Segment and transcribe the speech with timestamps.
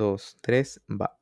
[0.00, 1.18] 2, 3, va.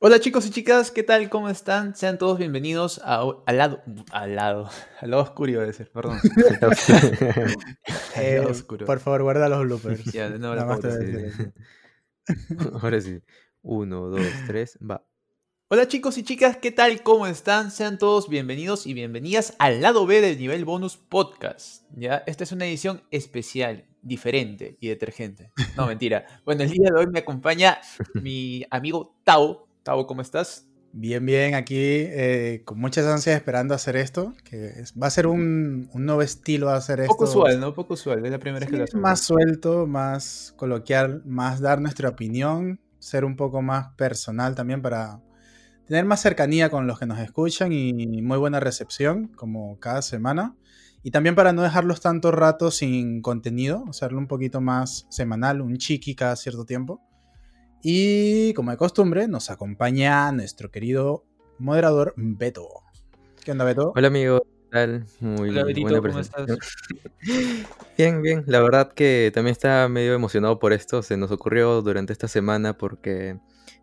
[0.00, 1.30] Hola chicos y chicas, ¿qué tal?
[1.30, 1.94] ¿Cómo están?
[1.94, 3.80] Sean todos bienvenidos a- al lado,
[4.10, 4.68] al lado,
[5.00, 6.18] al lado oscuro de ser, perdón.
[8.20, 8.84] Eh, oscuro.
[8.86, 10.04] por favor, guarda los bloopers.
[10.12, 12.66] Ya, de nuevo la Nada más te pauta, voy a sí.
[12.82, 13.22] Ahora sí.
[13.62, 15.04] 1, 2, 3, va.
[15.70, 17.02] Hola chicos y chicas, ¿qué tal?
[17.02, 17.70] ¿Cómo están?
[17.70, 21.82] Sean todos bienvenidos y bienvenidas al lado B del nivel bonus podcast.
[21.94, 22.22] ¿ya?
[22.26, 25.52] Esta es una edición especial, diferente y detergente.
[25.76, 26.24] No, mentira.
[26.46, 27.78] Bueno, el día de hoy me acompaña
[28.14, 29.68] mi amigo Tao.
[29.82, 30.64] Tao, ¿cómo estás?
[30.92, 35.26] Bien, bien, aquí eh, con muchas ansias esperando hacer esto, que es- va a ser
[35.26, 37.12] un, un nuevo estilo hacer esto.
[37.12, 37.74] Poco usual, ¿no?
[37.74, 39.02] Poco usual, es la primera vez que lo hacemos.
[39.02, 45.20] más suelto, más coloquial, más dar nuestra opinión, ser un poco más personal también para
[45.88, 50.54] tener más cercanía con los que nos escuchan y muy buena recepción, como cada semana.
[51.02, 55.78] Y también para no dejarlos tanto rato sin contenido, hacerlo un poquito más semanal, un
[55.78, 57.00] chiqui cada cierto tiempo.
[57.82, 61.24] Y como de costumbre, nos acompaña nuestro querido
[61.58, 62.68] moderador Beto.
[63.42, 63.92] ¿Qué onda, Beto?
[63.96, 65.06] Hola amigo, ¿qué tal?
[65.20, 66.58] Muy Hola, Betito, buena ¿cómo presentación.
[67.96, 68.44] Bien, bien.
[68.46, 71.02] La verdad que también estaba medio emocionado por esto.
[71.02, 73.38] Se nos ocurrió durante esta semana porque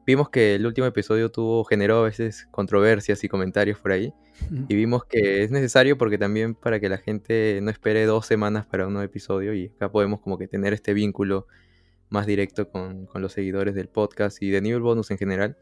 [0.06, 4.14] vimos que el último episodio tuvo, generó a veces controversias y comentarios por ahí.
[4.68, 8.66] Y vimos que es necesario porque también para que la gente no espere dos semanas
[8.66, 11.48] para un nuevo episodio y acá podemos como que tener este vínculo
[12.10, 15.58] más directo con, con los seguidores del podcast y de Nivel Bonus en general.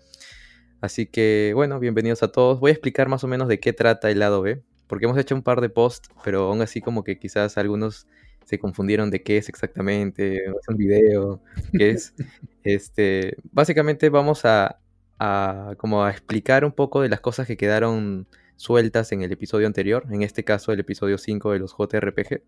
[0.82, 2.60] Así que bueno, bienvenidos a todos.
[2.60, 5.36] Voy a explicar más o menos de qué trata el lado B, porque hemos hecho
[5.36, 8.08] un par de posts, pero aún así como que quizás algunos
[8.46, 11.42] se confundieron de qué es exactamente, es un video,
[11.78, 12.14] qué es.
[12.66, 14.80] Este, básicamente vamos a,
[15.20, 19.68] a como a explicar un poco de las cosas que quedaron sueltas en el episodio
[19.68, 22.42] anterior, en este caso el episodio 5 de los JRPG.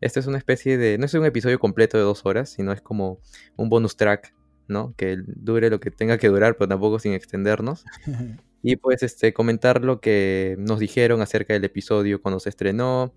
[0.00, 2.80] Este es una especie de, no es un episodio completo de dos horas, sino es
[2.80, 3.20] como
[3.56, 4.34] un bonus track,
[4.66, 4.94] ¿no?
[4.96, 7.84] Que dure lo que tenga que durar, pero tampoco sin extendernos.
[8.66, 13.12] Y pues este, comentar lo que nos dijeron acerca del episodio cuando se estrenó,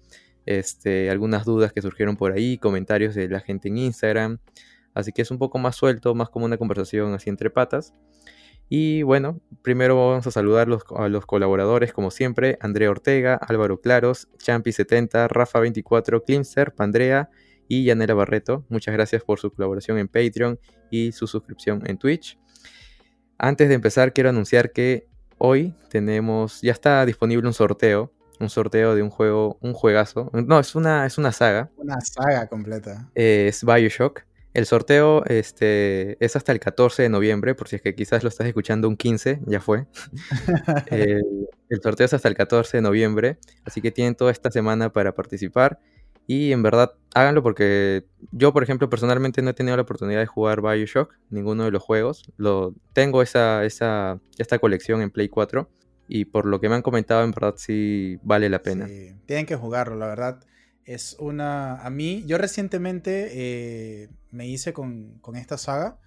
[0.47, 4.39] este, algunas dudas que surgieron por ahí, comentarios de la gente en Instagram.
[4.93, 7.93] Así que es un poco más suelto, más como una conversación así entre patas.
[8.69, 14.27] Y bueno, primero vamos a saludar a los colaboradores, como siempre, Andrea Ortega, Álvaro Claros,
[14.39, 17.29] Champi70, Rafa24, Climster, Pandrea
[17.69, 18.65] y Yanela Barreto.
[18.67, 20.59] Muchas gracias por su colaboración en Patreon
[20.89, 22.37] y su suscripción en Twitch.
[23.37, 25.07] Antes de empezar, quiero anunciar que
[25.37, 30.29] hoy tenemos, ya está disponible un sorteo, un sorteo de un juego, un juegazo.
[30.33, 33.09] No, es una, es una saga, Una saga completa.
[33.15, 34.23] eh, es Bioshock.
[34.53, 38.29] El sorteo este, es hasta el 14 de noviembre, por si es que quizás lo
[38.29, 39.85] estás escuchando un 15, ya fue.
[40.87, 44.91] el, el sorteo es hasta el 14 de noviembre, así que tienen toda esta semana
[44.91, 45.79] para participar.
[46.29, 50.25] Y en verdad, háganlo porque yo, por ejemplo, personalmente no he tenido la oportunidad de
[50.25, 52.23] jugar Bioshock, ninguno de los juegos.
[52.35, 55.69] Lo, tengo esa, esa, esta colección en Play 4
[56.07, 58.87] y por lo que me han comentado, en verdad sí vale la pena.
[58.87, 60.39] Sí, tienen que jugarlo, la verdad.
[60.85, 61.81] Es una.
[61.81, 65.99] A mí, yo recientemente eh, me hice con, con esta saga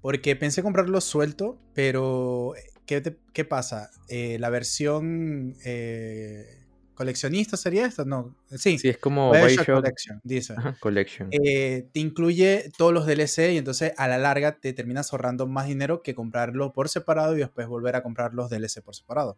[0.00, 2.54] porque pensé comprarlo suelto, pero
[2.86, 3.90] ¿qué, te- qué pasa?
[4.08, 6.61] Eh, la versión eh,
[7.02, 8.34] coleccionista sería esta, no.
[8.56, 10.54] Sí, Sí, es como Bioshock Collection, dice.
[10.56, 11.28] ajá, Collection.
[11.32, 15.66] Eh, te incluye todos los DLC y entonces a la larga te terminas ahorrando más
[15.66, 19.36] dinero que comprarlo por separado y después volver a comprar los DLC por separado.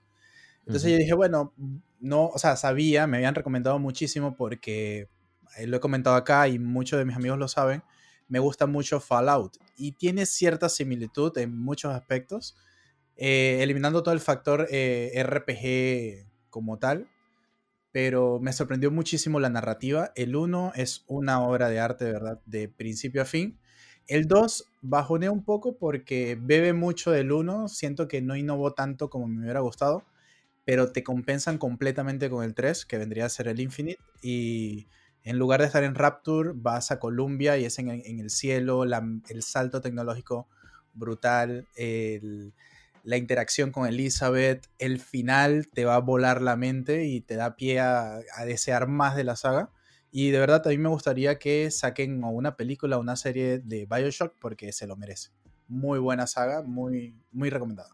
[0.67, 1.55] Entonces yo dije, bueno,
[2.01, 5.09] no, o sea, sabía, me habían recomendado muchísimo porque
[5.57, 7.83] eh, lo he comentado acá y muchos de mis amigos lo saben,
[8.29, 12.57] me gusta mucho Fallout y tiene cierta similitud en muchos aspectos,
[13.17, 17.09] eh, eliminando todo el factor eh, RPG como tal,
[17.95, 20.11] pero me sorprendió muchísimo la narrativa.
[20.17, 23.57] El 1 es una obra de arte, verdad, de principio a fin.
[24.09, 29.11] El 2 bajonea un poco porque bebe mucho del 1, siento que no innovó tanto
[29.11, 30.05] como me hubiera gustado
[30.65, 34.01] pero te compensan completamente con el 3, que vendría a ser el Infinite.
[34.23, 34.89] Y
[35.23, 39.43] en lugar de estar en Rapture, vas a Columbia y es en, el cielo, el
[39.43, 40.49] salto tecnológico
[40.95, 42.55] brutal, el-
[43.05, 47.55] la interacción con Elizabeth, el final te va a volar la mente y te da
[47.55, 49.71] pie a, a desear más de la saga.
[50.11, 53.87] Y de verdad, a mí me gustaría que saquen una película o una serie de
[53.87, 55.31] Bioshock porque se lo merece.
[55.69, 57.91] Muy buena saga, muy, muy recomendada.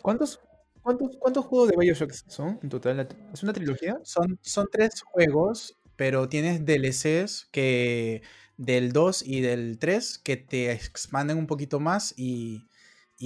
[0.00, 0.40] ¿Cuántos,
[0.80, 3.06] cuántos, ¿Cuántos juegos de Bioshock son en total?
[3.32, 3.98] ¿Es una trilogía?
[4.02, 8.22] Son, son tres juegos, pero tienes DLCs que
[8.56, 12.64] del 2 y del 3 que te expanden un poquito más y,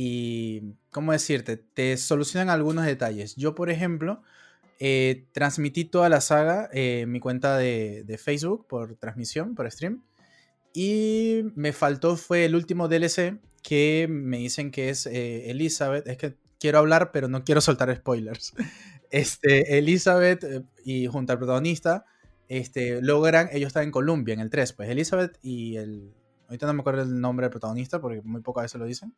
[0.01, 1.57] y ¿cómo decirte?
[1.57, 3.35] Te solucionan algunos detalles.
[3.35, 4.23] Yo, por ejemplo,
[4.79, 9.69] eh, transmití toda la saga eh, en mi cuenta de, de Facebook por transmisión, por
[9.69, 10.05] stream.
[10.73, 16.07] Y me faltó fue el último DLC que me dicen que es eh, Elizabeth.
[16.07, 18.55] Es que quiero hablar, pero no quiero soltar spoilers.
[19.11, 22.05] Este, Elizabeth eh, y junto al protagonista
[22.47, 26.13] este, logran, ellos están en Colombia, en el 3, pues Elizabeth y el,
[26.47, 29.15] ahorita no me acuerdo el nombre del protagonista porque muy pocas veces lo dicen,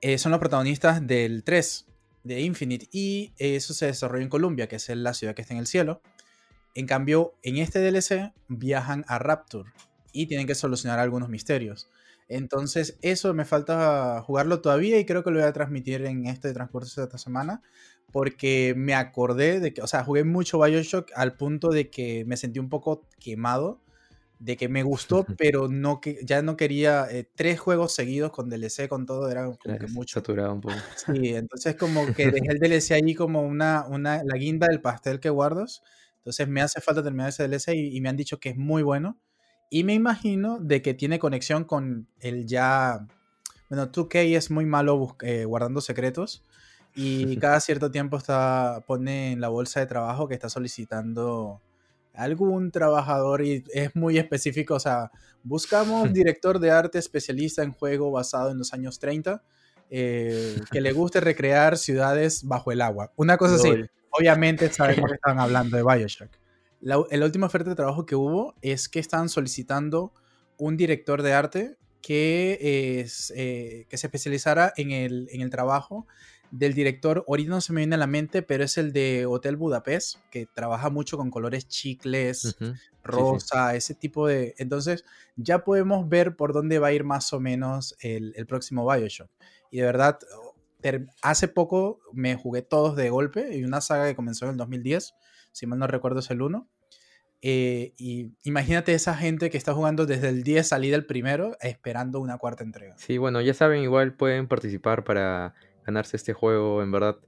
[0.00, 1.86] eh, son los protagonistas del 3,
[2.24, 5.60] de Infinite, y eso se desarrolla en Colombia, que es la ciudad que está en
[5.60, 6.02] el cielo.
[6.74, 9.70] En cambio, en este DLC viajan a Rapture
[10.12, 11.88] y tienen que solucionar algunos misterios.
[12.28, 16.52] Entonces, eso me falta jugarlo todavía y creo que lo voy a transmitir en este
[16.52, 17.60] transcurso de esta semana
[18.12, 22.36] porque me acordé de que, o sea, jugué mucho Bioshock al punto de que me
[22.36, 23.80] sentí un poco quemado,
[24.40, 28.48] de que me gustó, pero no que ya no quería eh, tres juegos seguidos con
[28.48, 30.14] DLC, con todo, era como que mucho.
[30.14, 30.74] Saturado un poco.
[30.96, 35.20] Sí, entonces como que dejé el DLC ahí como una, una, la guinda del pastel
[35.20, 35.82] que guardas.
[36.16, 39.18] Entonces me hace falta terminar ese DLC y, me han dicho que es muy bueno.
[39.70, 43.06] Y me imagino de que tiene conexión con el ya...
[43.68, 46.44] Bueno, 2K es muy malo eh, guardando secretos
[46.94, 51.60] y cada cierto tiempo está, pone en la bolsa de trabajo que está solicitando
[52.14, 55.10] algún trabajador y es muy específico, o sea,
[55.42, 59.42] buscamos director de arte especialista en juego basado en los años 30
[59.90, 63.12] eh, que le guste recrear ciudades bajo el agua.
[63.16, 63.70] Una cosa así,
[64.10, 66.30] obviamente sabemos que están hablando de Bioshock.
[66.80, 70.14] La, la, última oferta de trabajo que hubo es que están solicitando
[70.56, 76.06] un director de arte que, es, eh, que se especializara en el, en el trabajo
[76.50, 79.56] del director, ahorita no se me viene a la mente, pero es el de Hotel
[79.56, 82.56] Budapest, que trabaja mucho con colores chicles,
[83.02, 84.54] rosa, ese tipo de...
[84.58, 85.04] Entonces
[85.36, 89.30] ya podemos ver por dónde va a ir más o menos el, próximo Bioshock.
[89.70, 90.18] Y de verdad,
[91.22, 95.14] hace poco me jugué todos de golpe, y una saga que comenzó en el 2010,
[95.52, 96.68] si mal no recuerdo es el 1.
[97.42, 102.20] Eh, y imagínate esa gente que está jugando desde el 10 salida el primero, esperando
[102.20, 102.94] una cuarta entrega.
[102.98, 105.54] Sí, bueno, ya saben, igual pueden participar para
[105.90, 107.18] ganarse este juego, en verdad.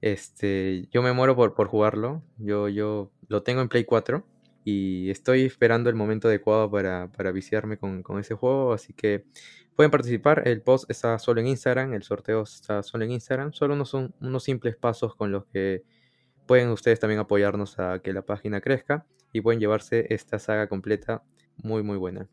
[0.00, 2.22] Este, yo me muero por, por jugarlo.
[2.38, 4.26] Yo, yo lo tengo en Play 4
[4.64, 8.72] y estoy esperando el momento adecuado para, para viciarme con, con, ese juego.
[8.72, 9.24] Así que
[9.76, 10.46] pueden participar.
[10.46, 13.52] El post está solo en Instagram, el sorteo está solo en Instagram.
[13.52, 15.82] Solo unos, unos simples pasos con los que
[16.46, 21.22] pueden ustedes también apoyarnos a que la página crezca y pueden llevarse esta saga completa
[21.56, 22.28] muy muy buena.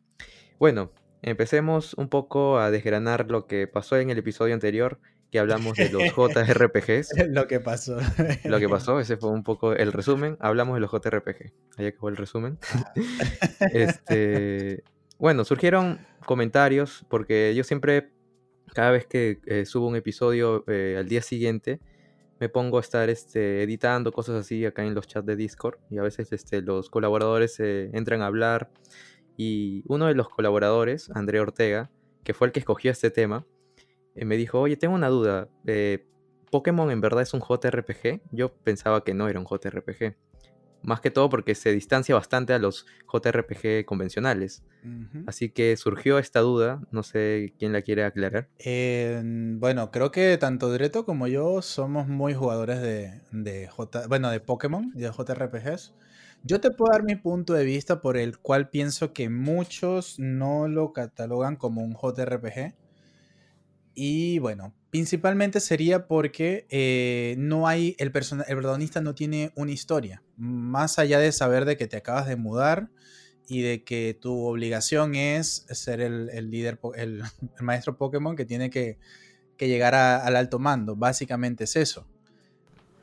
[0.58, 0.92] Bueno,
[1.22, 5.00] empecemos un poco a desgranar lo que pasó en el episodio anterior
[5.32, 7.30] que hablamos de los JRPGs.
[7.30, 7.98] lo que pasó.
[8.44, 10.38] lo que pasó, ese fue un poco el resumen.
[10.40, 11.54] Hablamos de los JRPG.
[11.78, 12.58] Ahí acabó el resumen.
[13.74, 14.84] Este,
[15.18, 18.10] bueno, surgieron comentarios porque yo siempre,
[18.74, 21.80] cada vez que eh, subo un episodio eh, al día siguiente,
[22.40, 25.98] me pongo a estar este, editando cosas así acá en los chats de Discord y
[25.98, 28.72] a veces este, los colaboradores eh, entran a hablar
[29.36, 31.92] y uno de los colaboradores, André Ortega,
[32.24, 33.46] que fue el que escogió este tema,
[34.26, 35.48] me dijo, oye, tengo una duda.
[35.66, 36.06] Eh,
[36.52, 38.22] ¿Pokémon en verdad es un JRPG?
[38.32, 40.16] Yo pensaba que no era un JRPG.
[40.82, 44.64] Más que todo porque se distancia bastante a los JRPG convencionales.
[45.28, 48.48] Así que surgió esta duda, no sé quién la quiere aclarar.
[48.64, 54.40] bueno, creo que tanto Dreto como yo somos muy jugadores de, de J, bueno, de
[54.40, 55.94] Pokémon y de JRPGs.
[56.44, 60.70] Yo te puedo dar mi punto de vista por el cual pienso que muchos no
[60.70, 62.76] lo catalogan como un JRPG
[64.02, 70.24] y bueno, principalmente sería porque eh, no hay, el, el protagonista no tiene una historia,
[70.38, 72.88] más allá de saber de que te acabas de mudar
[73.50, 77.24] y de que tu obligación es ser el, el líder, el,
[77.60, 78.98] maestro Pokémon que tiene que,
[79.58, 82.08] que llegar al alto mando, básicamente es eso.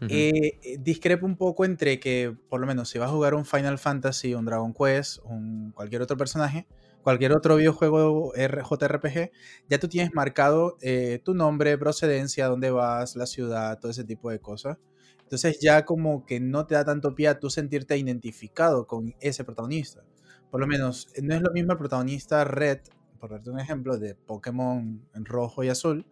[0.09, 3.79] Eh, discrepo un poco entre que, por lo menos, si vas a jugar un Final
[3.79, 6.67] Fantasy, un Dragon Quest, un cualquier otro personaje,
[7.07, 9.31] cualquier otro videojuego JRPG,
[9.69, 14.29] ya tú tienes marcado eh, tu nombre, procedencia, dónde vas, la ciudad, todo ese tipo
[14.29, 14.77] de cosas.
[15.23, 19.45] Entonces ya como que no te da tanto pie a tú sentirte identificado con ese
[19.45, 20.03] protagonista.
[20.51, 22.81] Por lo menos, no es lo mismo el protagonista Red,
[23.21, 26.07] por darte un ejemplo, de Pokémon en rojo y azul,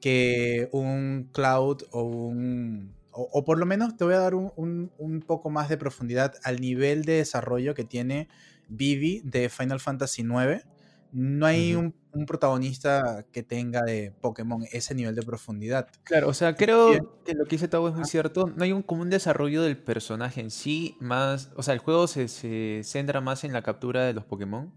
[0.00, 2.96] que un Cloud o un...
[3.12, 6.60] O, por lo menos te voy a dar un, un poco más de profundidad al
[6.60, 8.28] nivel de desarrollo que tiene
[8.70, 10.64] Vivi de Final Fantasy IX,
[11.12, 11.94] no hay un,
[12.26, 15.88] protagonista que tenga de Pokémon ese nivel de profundidad.
[16.02, 18.52] Claro, o sea, creo que lo que dice Tao es muy cierto.
[18.56, 22.82] No hay un común desarrollo del personaje en sí, más, o sea, el juego se,
[22.82, 24.72] centra más en la captura de los Pokémon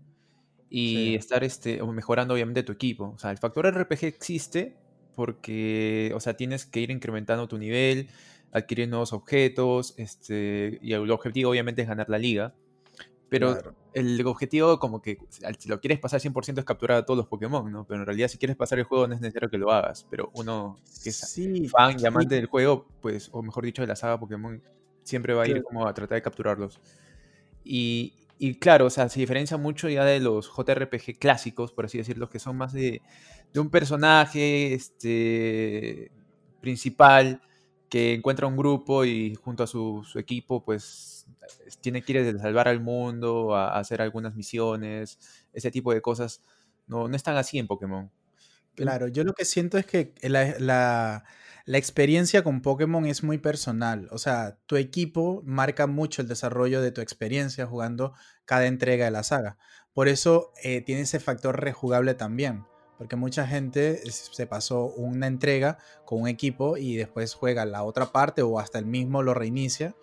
[0.70, 3.14] y estar este, mejorando obviamente tu equipo.
[3.16, 4.78] O sea, el factor RPG existe
[5.16, 8.10] porque, o sea, tienes que ir incrementando tu nivel,
[8.52, 12.54] adquirir nuevos objetos, este, y el objetivo obviamente es ganar la liga
[13.34, 13.76] Pero Claro.
[13.94, 15.18] el objetivo, como que
[15.58, 17.86] si lo quieres pasar 100% es capturar a todos los Pokémon, ¿no?
[17.88, 20.06] Pero en realidad, si quieres pasar el juego, no es necesario que lo hagas.
[20.10, 23.88] Pero uno que es Sí, fan y amante del juego, pues, o mejor dicho, de
[23.88, 24.62] la saga Pokémon,
[25.04, 25.64] siempre va a ir Claro.
[25.64, 26.80] como a tratar de capturarlos.
[27.64, 31.98] Y, y claro, o sea, se diferencia mucho ya de los JRPG clásicos, por así
[31.98, 33.04] decirlo, que son más de,
[33.54, 36.12] de un personaje este,
[36.62, 37.42] principal
[37.90, 41.23] que encuentra un grupo y junto a su, su equipo, pues,
[41.82, 45.20] tiene que ir a salvar al mundo, a, hacer algunas misiones,
[45.54, 46.42] ese tipo de cosas.
[46.88, 48.12] No, no están así en Pokémon.
[48.76, 51.24] Claro, yo lo que siento es que la, la-
[51.78, 54.08] experiencia con Pokémon es muy personal.
[54.12, 58.14] O sea, tu equipo marca mucho el desarrollo de tu experiencia jugando
[58.46, 59.58] cada entrega de la saga.
[59.94, 62.66] Por eso eh, tiene ese factor rejugable también.
[62.98, 68.12] Porque mucha gente se pasó una entrega con un equipo y después juega la otra
[68.12, 69.96] parte o hasta el mismo lo reinicia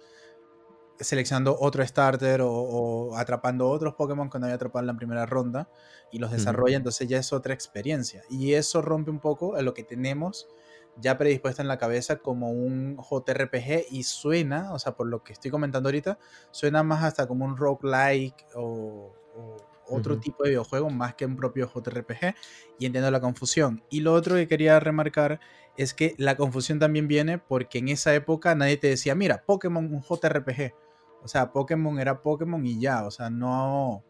[1.00, 5.26] seleccionando otro starter o, o atrapando otros Pokémon que no había atrapado en la primera
[5.26, 5.68] ronda
[6.12, 8.22] y los desarrolla, entonces ya es otra experiencia.
[8.30, 10.48] Y eso rompe un poco a lo que tenemos
[10.96, 15.32] ya predispuesto en la cabeza como un JRPG y suena, o sea, por lo que
[15.32, 16.18] estoy comentando ahorita,
[16.50, 19.56] suena más hasta como un roguelike o, o
[19.90, 22.34] otro tipo de videojuego más que un propio JRPG
[22.78, 23.82] y entiendo la confusión.
[23.90, 25.40] Y lo otro que quería remarcar
[25.76, 29.92] es que la confusión también viene porque en esa época nadie te decía, mira, Pokémon
[29.92, 30.74] un JRPG.
[31.22, 34.04] O sea, Pokémon era Pokémon y ya, o sea, no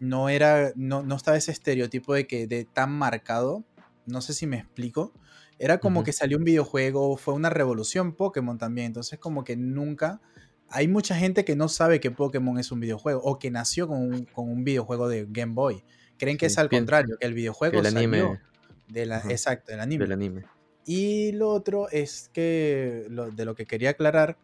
[0.00, 3.64] no era no, no estaba ese estereotipo de que de tan marcado,
[4.06, 5.12] no sé si me explico.
[5.58, 10.20] Era como que salió un videojuego, fue una revolución Pokémon también, entonces como que nunca
[10.68, 13.98] hay mucha gente que no sabe que Pokémon es un videojuego o que nació con
[14.02, 15.84] un, con un videojuego de Game Boy.
[16.18, 18.40] Creen que es al contrario, que el videojuego El salió anime.
[18.88, 19.30] de la, Ajá.
[19.30, 20.04] exacto, del anime.
[20.04, 20.44] Del anime.
[20.84, 24.38] Y lo otro es que, lo- de lo que quería aclarar,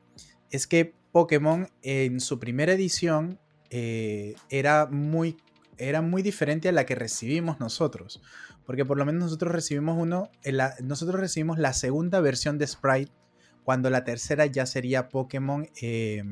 [0.50, 3.38] es que Pokémon en su primera edición
[3.70, 5.36] eh, era, muy,
[5.76, 8.22] era muy diferente a la que recibimos nosotros.
[8.66, 13.12] Porque por lo menos nosotros recibimos uno, la- nosotros recibimos la segunda versión de Sprite,
[13.64, 16.22] cuando la tercera ya sería Pokémon, eh,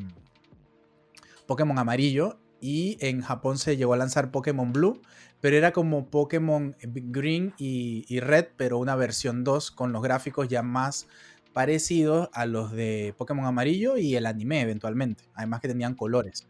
[1.46, 2.38] Pokémon amarillo.
[2.58, 5.02] Y en Japón se llegó a lanzar Pokémon Blue,
[5.42, 10.48] pero era como Pokémon Green y, y Red, pero una versión 2 con los gráficos
[10.48, 11.06] ya más
[11.56, 15.24] parecidos a los de Pokémon Amarillo y el anime eventualmente.
[15.32, 16.46] Además que tenían colores.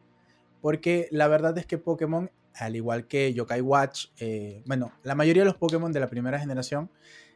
[0.61, 5.43] Porque la verdad es que Pokémon, al igual que Yokai Watch, eh, bueno, la mayoría
[5.43, 6.91] de los Pokémon de la primera generación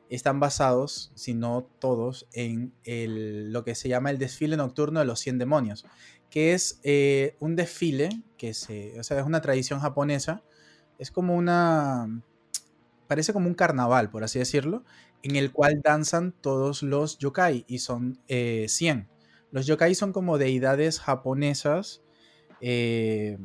[0.09, 5.07] están basados, si no todos, en el- lo que se llama el desfile nocturno de
[5.07, 5.87] los 100 demonios,
[6.29, 10.43] que es eh, un desfile, que se, o sea, es una tradición japonesa,
[10.99, 12.21] es como una,
[13.07, 14.85] parece como un carnaval, por así decirlo,
[15.23, 19.09] en el cual danzan todos los yokai y son eh, 100.
[19.51, 22.03] Los yokai son como deidades japonesas,
[22.61, 23.39] eh,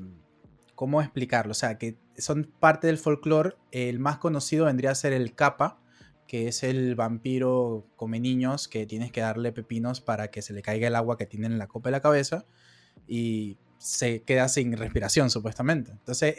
[0.76, 1.52] ¿cómo explicarlo?
[1.52, 3.56] O sea, que son parte del folclore.
[3.72, 5.80] El más conocido vendría a ser el Kappa,
[6.28, 10.62] que es el vampiro come niños que tienes que darle pepinos para que se le
[10.62, 12.46] caiga el agua que tiene en la copa de la cabeza
[13.08, 15.92] y se queda sin respiración supuestamente.
[15.92, 16.36] Entonces,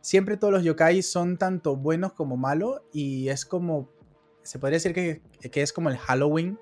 [0.00, 3.90] siempre todos los yokai son tanto buenos como malos y es como,
[4.48, 5.20] se podría decir que,
[5.60, 6.58] es como el Halloween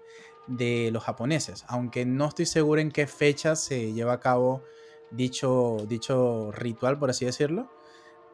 [0.48, 4.64] de los japoneses, aunque no estoy seguro en qué fecha se lleva a cabo
[5.12, 7.70] dicho, dicho ritual, por así decirlo.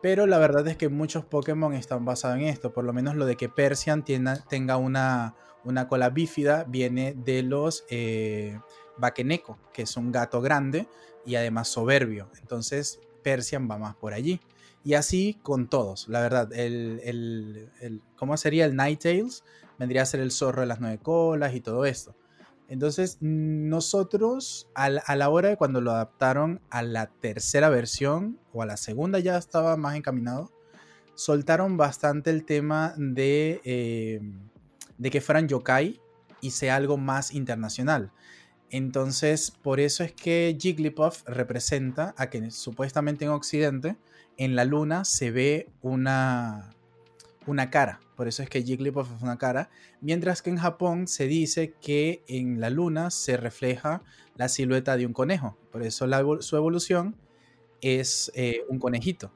[0.00, 2.72] Pero la verdad es que muchos Pokémon están basados en esto.
[2.72, 7.84] Por lo menos lo de que Persian tenga una, una cola bífida viene de los
[7.90, 8.58] eh,
[8.96, 10.88] Bakeneko, que es un gato grande
[11.26, 12.30] y además soberbio.
[12.40, 14.40] Entonces Persian va más por allí.
[14.84, 16.52] Y así con todos, la verdad.
[16.52, 19.44] El, el- el- ¿Cómo sería el Ninetales?
[19.78, 22.14] Vendría a ser el zorro de las nueve colas y todo esto.
[22.68, 28.38] Entonces, nosotros, a la, a la hora de cuando lo adaptaron a la tercera versión,
[28.52, 30.50] o a la segunda ya estaba más encaminado,
[31.14, 34.20] soltaron bastante el tema de, eh,
[34.98, 36.00] de que fueran yokai
[36.40, 38.10] y sea algo más internacional.
[38.70, 43.96] Entonces, por eso es que Jigglypuff representa a que supuestamente en Occidente,
[44.36, 46.74] en la luna, se ve una,
[47.46, 48.00] una cara.
[48.16, 49.70] Por eso es que Jigglypuff es una cara.
[50.00, 54.02] Mientras que en Japón se dice que en la luna se refleja
[54.36, 55.56] la silueta de un conejo.
[55.70, 56.06] Por eso
[56.40, 57.16] su evolución
[57.80, 59.32] es eh, un conejito.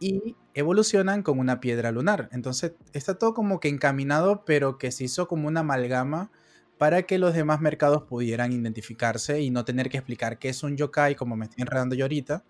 [0.00, 2.28] Y evolucionan con una piedra lunar.
[2.32, 6.30] Entonces está todo como que encaminado, pero que se hizo como una amalgama
[6.78, 10.76] para que los demás mercados pudieran identificarse y no tener que explicar qué es un
[10.76, 12.44] yokai, como me estoy enredando yo ahorita,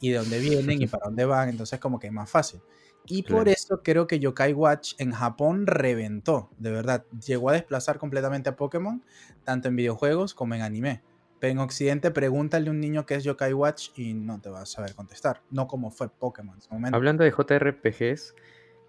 [0.00, 1.48] y de dónde vienen y para dónde van.
[1.48, 2.60] Entonces como que es más fácil.
[3.06, 7.06] Y por eso creo que Yokai Watch en Japón reventó, de verdad.
[7.26, 9.02] Llegó a desplazar completamente a Pokémon,
[9.44, 11.02] tanto en videojuegos como en anime.
[11.40, 14.62] Pero en Occidente, pregúntale a un niño qué es Yokai Watch y no te va
[14.62, 15.40] a saber contestar.
[15.50, 16.96] No como fue Pokémon en su momento.
[16.96, 18.34] Hablando de JRPGs,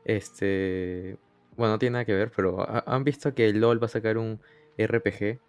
[0.04, 1.18] este.
[1.56, 4.18] Bueno, no tiene nada que ver, pero ¿ha- ¿han visto que LOL va a sacar
[4.18, 4.39] un
[4.78, 5.39] RPG?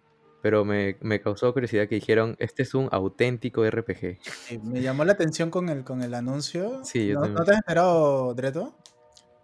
[0.41, 4.17] Pero me, me causó curiosidad que dijeron, este es un auténtico RPG.
[4.49, 6.83] Y me llamó la atención con el, con el anuncio.
[6.83, 7.35] Sí, yo ¿No, también.
[7.35, 8.75] ¿no te has esperado, Dreto?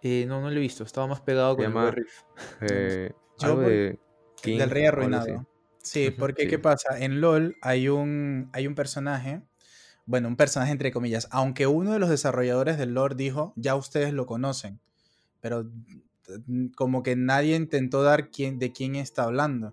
[0.02, 0.82] Eh, no, no lo he visto.
[0.84, 2.06] Estaba más pegado Se con llama- el.
[2.72, 3.98] Eh, Yo algo por- de
[4.42, 5.46] King del rey arruinado.
[5.82, 6.48] Sí, porque sí.
[6.48, 6.98] ¿qué pasa?
[6.98, 9.42] En LOL hay un, hay un personaje,
[10.04, 14.12] bueno, un personaje entre comillas, aunque uno de los desarrolladores del lore dijo, ya ustedes
[14.12, 14.80] lo conocen,
[15.40, 15.64] pero
[16.46, 19.72] mm, como que nadie intentó dar quién, de quién está hablando.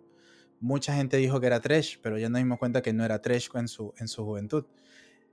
[0.65, 3.49] Mucha gente dijo que era Tresh, pero ya nos dimos cuenta que no era Tresh
[3.53, 4.65] en su, en su juventud.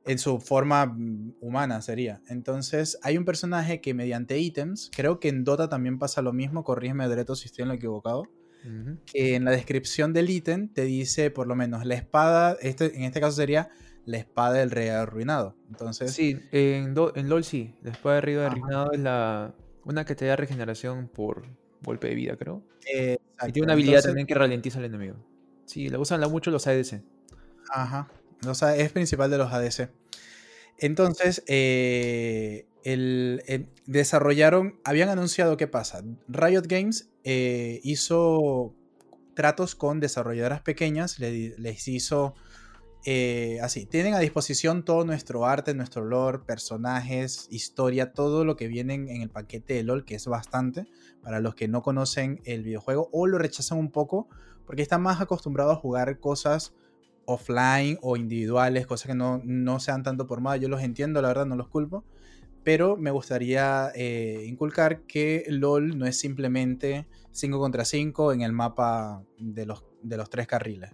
[0.05, 2.21] En su forma mm, humana sería.
[2.29, 6.65] Entonces, hay un personaje que mediante ítems, creo que en Dota también pasa lo mismo,
[6.65, 8.25] corrígeme Dreto si estoy en lo equivocado,
[9.07, 13.05] que en la descripción del ítem te dice por lo menos la espada, este, en
[13.05, 13.71] este caso sería
[14.05, 15.57] la espada del rey arruinado.
[15.69, 17.75] Entonces, Sí, en, Do- en LOL sí.
[17.83, 18.55] La espada de arriba de Ajá.
[18.57, 21.47] Reinado es la, una que te da regeneración por
[21.83, 22.63] golpe de vida, creo.
[22.93, 25.17] eh, Y tiene una habilidad Entonces, también que ralentiza al enemigo.
[25.67, 27.03] Sí, la usan la- mucho los ADC.
[27.71, 28.09] Ajá.
[28.77, 29.89] Es principal de los ADC.
[30.79, 36.03] Entonces, eh, el, el- desarrollaron, habían anunciado qué pasa.
[36.29, 38.75] Riot Games eh, hizo
[39.35, 42.35] tratos con desarrolladoras pequeñas, le di- les hizo
[43.05, 48.69] eh, así, tienen a disposición todo nuestro arte, nuestro lore, personajes, historia, todo lo que
[48.69, 50.87] vienen en el paquete de LOL, que es bastante,
[51.23, 54.29] para los que no conocen el videojuego o lo rechazan un poco,
[54.67, 56.75] porque están más acostumbrados a jugar cosas
[57.25, 60.57] offline o individuales, cosas que no, no sean tanto por moda.
[60.57, 62.05] Yo los entiendo, la verdad, no los culpo.
[62.65, 68.53] Pero me gustaría eh, inculcar que LOL no es simplemente 5 contra 5 en el
[68.53, 70.93] mapa de los, de los tres carriles.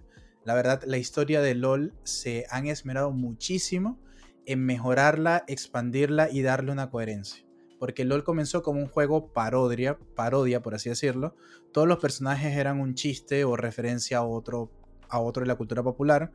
[0.48, 4.00] La verdad, la historia de LOL se han esmerado muchísimo
[4.46, 7.44] en mejorarla, expandirla y darle una coherencia.
[7.78, 11.36] Porque LOL comenzó como un juego parodia, parodia por así decirlo.
[11.70, 14.70] Todos los personajes eran un chiste o referencia a otro,
[15.10, 16.32] a otro de la cultura popular.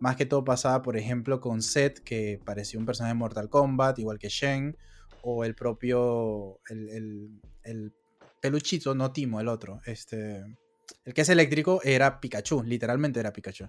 [0.00, 3.96] Más que todo pasaba, por ejemplo, con Seth, que parecía un personaje de Mortal Kombat,
[4.00, 4.76] igual que Shen,
[5.22, 7.94] o el propio, el, el- el
[8.40, 10.42] peluchito, no Timo, el otro, este,
[11.04, 13.68] el que es eléctrico era Pikachu, literalmente era Pikachu.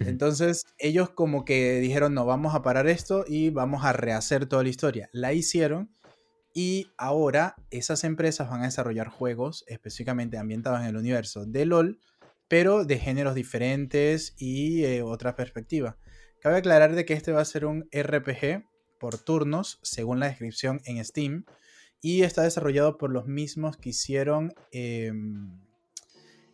[0.00, 4.62] Entonces ellos como que dijeron, no, vamos a parar esto y vamos a rehacer toda
[4.62, 5.08] la historia.
[5.12, 5.94] La hicieron
[6.54, 12.00] y ahora esas empresas van a desarrollar juegos específicamente ambientados en el universo de LOL,
[12.48, 15.96] pero de géneros diferentes y eh, otra perspectiva.
[16.40, 18.64] Cabe aclarar de que este va a ser un RPG
[18.98, 21.44] por turnos, según la descripción en Steam,
[22.02, 25.60] y está desarrollado por los mismos que hicieron em,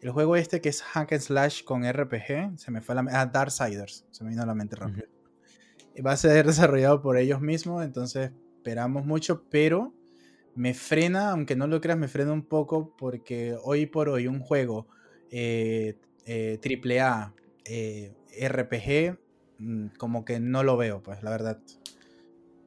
[0.06, 3.20] el juego este que es Hack and Slash con RPG, se me fue a la
[3.20, 5.08] ah, Darksiders, se me vino a la mente rápido.
[6.06, 9.92] Va a ser desarrollado por ellos mismos, entonces esperamos mucho, pero
[10.54, 14.38] me frena, aunque no lo creas, me frena un poco porque hoy por hoy un
[14.38, 14.86] juego
[15.32, 18.14] eh, eh, AAA eh,
[18.48, 19.18] RPG
[19.58, 21.60] mm, como que no lo veo, pues la verdad.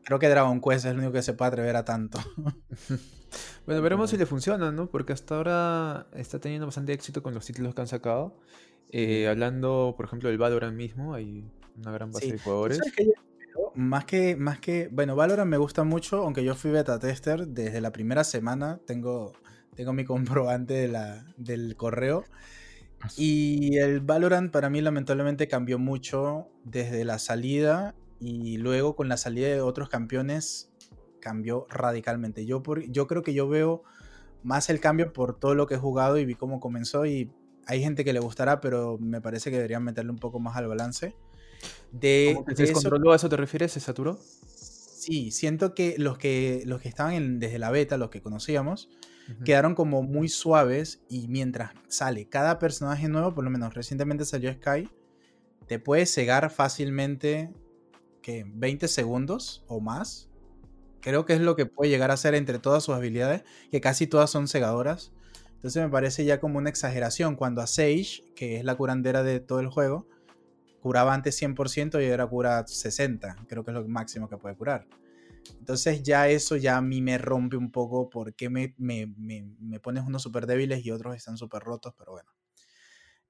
[0.04, 2.20] Creo que Dragon Quest es el único que se puede atrever a tanto.
[3.66, 4.90] Bueno, veremos si le funciona, ¿no?
[4.90, 8.36] Porque hasta ahora está teniendo bastante éxito con los títulos que han sacado.
[8.92, 11.46] Eh, hablando, por ejemplo, del Valorant mismo, hay
[11.78, 12.32] una gran base Sí.
[12.34, 12.78] de jugadores.
[12.78, 13.06] ¿Sabes qué?
[13.06, 13.72] Yo?
[13.76, 17.82] Más que, más que, bueno, Valorant me gusta mucho, aunque yo fui beta tester desde
[17.82, 19.34] la primera semana, tengo,
[19.76, 22.24] tengo mi comprobante de la, del correo.
[23.16, 29.16] Y el Valorant para mí lamentablemente cambió mucho desde la salida y luego con la
[29.16, 30.69] salida de otros campeones
[31.20, 32.46] cambió radicalmente.
[32.46, 33.84] Yo, por, yo creo que yo veo
[34.44, 37.32] más el cambio por todo lo que he jugado y vi cómo comenzó y
[37.66, 40.68] hay gente que le gustará, pero me parece que deberían meterle un poco más al
[40.68, 41.16] balance.
[41.92, 43.12] De, ¿Cómo que de eso-?
[43.12, 43.72] ¿A eso te refieres?
[43.74, 44.18] ¿Se saturó?
[44.20, 48.90] Sí, siento que los que, los que estaban en- desde la beta, los que conocíamos,
[49.46, 54.52] quedaron como muy suaves y mientras sale cada personaje nuevo, por lo menos recientemente salió
[54.52, 54.90] Sky,
[55.68, 57.52] te puede cegar fácilmente
[58.24, 60.29] que 20 segundos o más.
[61.02, 64.08] Creo que es lo que puede llegar a ser entre todas sus habilidades, que casi
[64.08, 65.12] todas son cegadoras.
[65.54, 69.40] Entonces me parece ya como una exageración cuando a Sage, que es la curandera de
[69.40, 70.08] todo el juego,
[70.80, 74.88] curaba antes 100% y ahora cura 60, creo que es lo máximo que puede curar.
[75.60, 79.80] Entonces ya eso ya a mí me rompe un poco porque me, me, me, me
[79.80, 82.30] pones unos súper débiles y otros están súper rotos, pero bueno.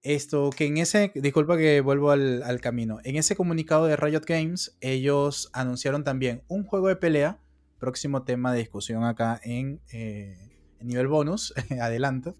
[0.01, 4.23] Esto, que en ese, disculpa que vuelvo al, al camino, en ese comunicado de Riot
[4.25, 7.41] Games, ellos anunciaron también un juego de pelea,
[7.80, 10.38] próximo tema de discusión acá en, eh,
[10.82, 12.36] nivel bonus, adelanto,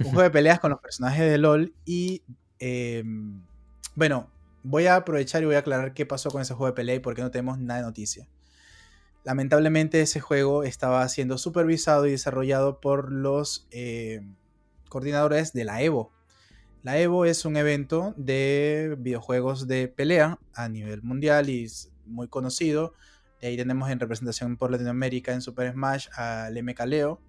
[0.00, 2.22] un juego de peleas con los personajes de LOL y,
[2.58, 3.02] eh,
[3.94, 4.30] bueno,
[4.62, 7.00] voy a aprovechar y voy a aclarar qué pasó con ese juego de pelea y
[7.00, 8.28] por qué no tenemos nada de noticia.
[9.24, 14.20] Lamentablemente ese juego estaba siendo supervisado y desarrollado por los eh,
[14.88, 16.12] coordinadores de la Evo.
[16.82, 22.26] La Evo es un evento de videojuegos de pelea a nivel mundial y es muy
[22.26, 22.94] conocido.
[23.42, 27.20] De ahí tenemos en representación por Latinoamérica en Super Smash al MK Leo.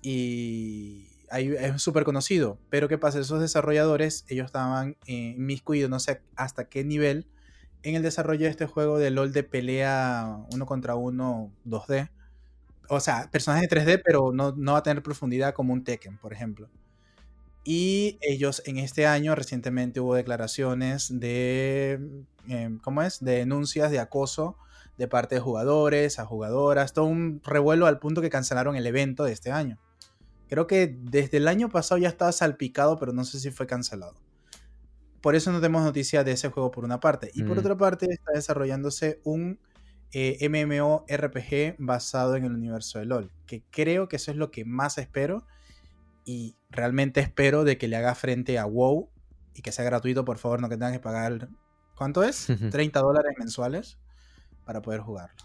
[0.00, 2.58] Y ahí es súper conocido.
[2.70, 3.20] Pero ¿qué pasa?
[3.20, 7.26] Esos desarrolladores, ellos estaban inmiscuidos, no sé hasta qué nivel,
[7.82, 12.08] en el desarrollo de este juego de LOL de pelea uno contra uno 2D.
[12.88, 16.32] O sea, personajes 3D, pero no, no va a tener profundidad como un Tekken, por
[16.32, 16.70] ejemplo.
[17.62, 23.22] Y ellos en este año recientemente hubo declaraciones de, em, ¿cómo es?
[23.22, 24.56] De denuncias de acoso
[24.98, 29.24] de parte de jugadores a jugadoras, todo un revuelo al punto que cancelaron el evento
[29.24, 29.78] de este año.
[30.48, 34.14] Creo que desde el año pasado ya estaba salpicado, pero no sé si fue cancelado.
[35.20, 37.30] Por eso no tenemos noticia de ese juego por una parte.
[37.34, 37.60] Y por Mm.
[37.60, 39.58] otra parte está desarrollándose un
[40.12, 44.64] eh, MMORPG basado en el universo de LOL, que creo que eso es lo que
[44.64, 45.44] más espero
[46.24, 49.10] y realmente espero de que le haga frente a WoW
[49.52, 51.48] y que sea gratuito, por favor, no que tengan que pagar,
[51.96, 52.46] ¿cuánto es?
[52.70, 53.98] 30 dólares mensuales
[54.66, 55.36] para poder jugarlo.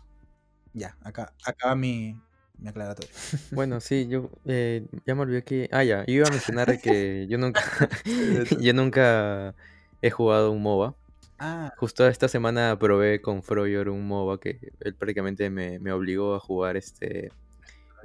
[0.73, 2.17] Ya, acá acaba mi,
[2.57, 3.11] mi aclaratorio.
[3.51, 5.69] Bueno, sí, yo eh, ya me olvidé que...
[5.71, 7.61] Ah, ya, iba a mencionar que yo nunca,
[8.59, 9.55] yo nunca
[10.01, 10.95] he jugado un MOBA.
[11.39, 16.35] Ah, Justo esta semana probé con Froyor un MOBA que él prácticamente me, me obligó
[16.35, 17.31] a jugar este...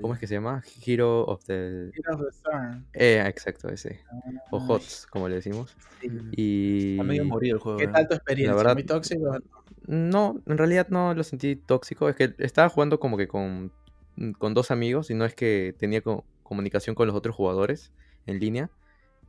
[0.01, 0.63] ¿Cómo es que se llama?
[0.85, 1.91] Hero of the...
[1.95, 2.85] Heroes of the Storm.
[2.93, 4.01] Eh, exacto, ese.
[4.51, 5.77] O Ah, HOTS, como le decimos.
[6.01, 6.09] sí.
[6.37, 6.91] Y...
[6.93, 7.79] Está medio morido el juego.
[7.79, 7.89] ¿Qué ¿eh?
[7.93, 8.55] tal tu experiencia?
[8.55, 9.39] verdad- ¿Muy tóxico?
[9.87, 12.09] No, en realidad no lo sentí tóxico.
[12.09, 13.73] Es que estaba jugando como que con,
[14.39, 17.93] con dos amigos y no es que tenía co- comunicación con los otros jugadores
[18.27, 18.71] en línea.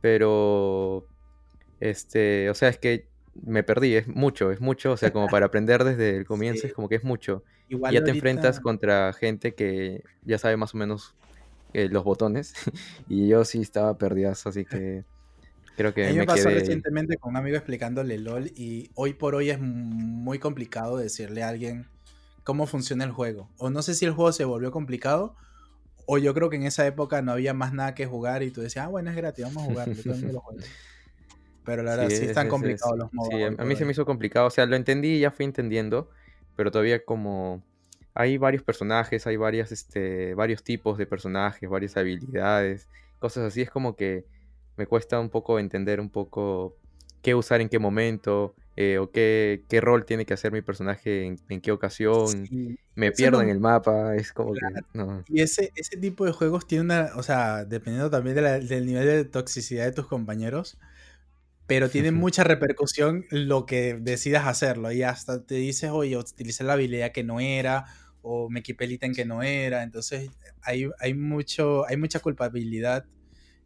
[0.00, 1.06] Pero,
[1.80, 3.08] este, o sea, es que
[3.44, 4.92] me perdí, es mucho, es mucho.
[4.92, 6.66] O sea, como para aprender desde el comienzo Sí.
[6.68, 7.44] es como que es mucho.
[7.68, 11.14] Igual Y ya te enfrentas contra gente que ya sabe más o menos
[11.74, 12.54] eh, los botones.
[13.08, 15.04] y yo sí estaba perdidazo, así que
[15.76, 16.60] creo A que mí me pasó quedé...
[16.60, 21.48] recientemente con un amigo explicándole LOL y hoy por hoy es muy complicado decirle a
[21.48, 21.86] alguien
[22.44, 23.48] cómo funciona el juego.
[23.58, 25.36] O no sé si el juego se volvió complicado
[26.06, 28.62] o yo creo que en esa época no había más nada que jugar y tú
[28.62, 30.64] decías, ah, bueno, es gratis, vamos a lo juega.
[31.68, 33.28] Pero la verdad, sí, es- están es- complicados es- los modos.
[33.32, 34.46] Sí, a, mí se me hizo complicado.
[34.46, 36.10] O sea, lo entendí y ya fui entendiendo,
[36.56, 37.62] pero todavía como
[38.14, 42.88] hay varios personajes, hay varias, este, varios tipos de personajes, varias habilidades,
[43.20, 44.24] cosas así, es como que
[44.76, 46.74] me cuesta un poco entender un poco
[47.22, 51.24] qué usar en qué momento, eh, o qué, qué rol tiene que hacer mi personaje
[51.26, 52.28] en, en qué ocasión.
[52.46, 52.78] Sí.
[52.94, 54.74] Me pierdo no- en el mapa, es como Claro.
[54.76, 54.98] que...
[54.98, 55.24] No.
[55.28, 58.86] Y ese, ese tipo de juegos tiene una, o sea, dependiendo también de la- del
[58.86, 60.78] nivel de toxicidad de tus compañeros,
[61.68, 64.90] pero tiene mucha repercusión lo que decidas hacerlo.
[64.90, 67.84] Y hasta te dices, oye, utilicé la habilidad que no era,
[68.22, 69.82] o me equipé el ítem que no era.
[69.84, 70.30] Entonces,
[70.62, 73.04] hay, hay, mucho, hay mucha culpabilidad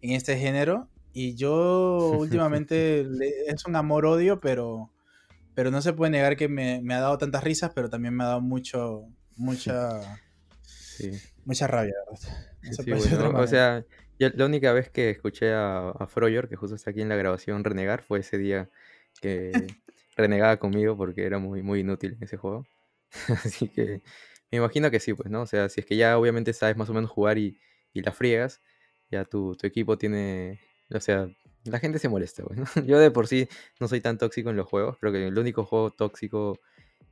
[0.01, 0.91] en este género.
[1.13, 4.91] Y yo últimamente le- es un amor-odio, pero,
[5.55, 8.25] pero no se puede negar que me, me ha dado tantas risas, pero también me
[8.25, 10.01] ha dado mucho, mucha,
[10.65, 11.11] Sí.
[11.45, 11.95] mucha rabia.
[12.63, 13.85] No se Sí, puede bueno, o sea,
[14.19, 17.17] yo la única vez que escuché a, a Froyor, que justo está aquí en la
[17.17, 18.71] grabación, renegar, fue ese día
[19.21, 19.53] que
[20.17, 22.67] renegaba conmigo porque era muy, muy inútil en ese juego.
[23.45, 24.03] Así que
[24.51, 25.43] me imagino que sí, pues, ¿no?
[25.43, 27.59] O sea, si es que ya obviamente sabes más o menos jugar y,
[27.93, 28.61] y la friegas,
[29.11, 31.29] ya tu, tu equipo tiene, o sea,
[31.65, 32.65] la gente se molesta, pues, ¿no?
[32.87, 33.49] Yo de por sí
[33.81, 36.59] no soy tan tóxico en los juegos, creo que el único juego tóxico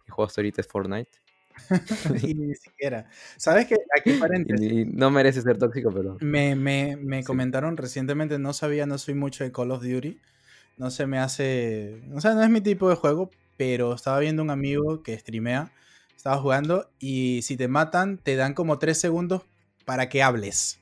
[0.05, 1.11] que juego hasta ahorita es Fortnite.
[2.23, 3.09] Y ni siquiera.
[3.37, 3.77] ¿Sabes qué?
[3.99, 4.71] Aquí paréntesis.
[4.73, 6.17] y no merece ser tóxico, pero...
[6.21, 7.25] Me, me, me Sí.
[7.25, 10.19] comentaron recientemente, no sabía, no soy mucho de Call of Duty.
[10.77, 12.03] No se me hace.
[12.15, 15.73] O sea, no es mi tipo de juego, pero estaba viendo un amigo que streamea,
[16.17, 19.43] estaba jugando y si te matan, te dan como tres segundos
[19.85, 20.79] para que hables.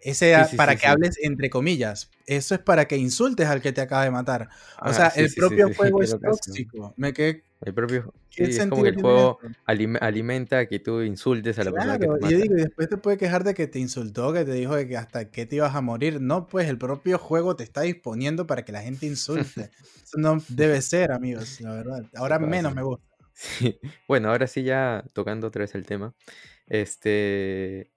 [0.00, 2.10] Ese, Sí, sí, para que hables entre comillas.
[2.26, 4.48] Eso es para que insultes al que te acaba de matar.
[4.80, 6.94] O Ah, sea, el propio juego es tóxico.
[6.96, 7.44] Me quedé.
[7.64, 8.12] El propio...
[8.30, 11.98] ¿Qué Sí, es como que el juego alime- alimenta que tú insultes a la persona
[11.98, 12.28] que te y yo mata.
[12.28, 14.96] digo, y después te puede quejar de que te insultó, que te dijo de que
[14.96, 16.20] hasta que te ibas a morir.
[16.20, 19.70] No, pues el propio juego te está disponiendo para que la gente insulte.
[20.02, 22.04] Eso no debe ser, amigos, la verdad.
[22.16, 23.04] Ahora menos me gusta.
[23.34, 23.80] Sí.
[24.06, 26.14] Bueno, ahora sí ya tocando otra vez el tema.
[26.68, 27.90] Este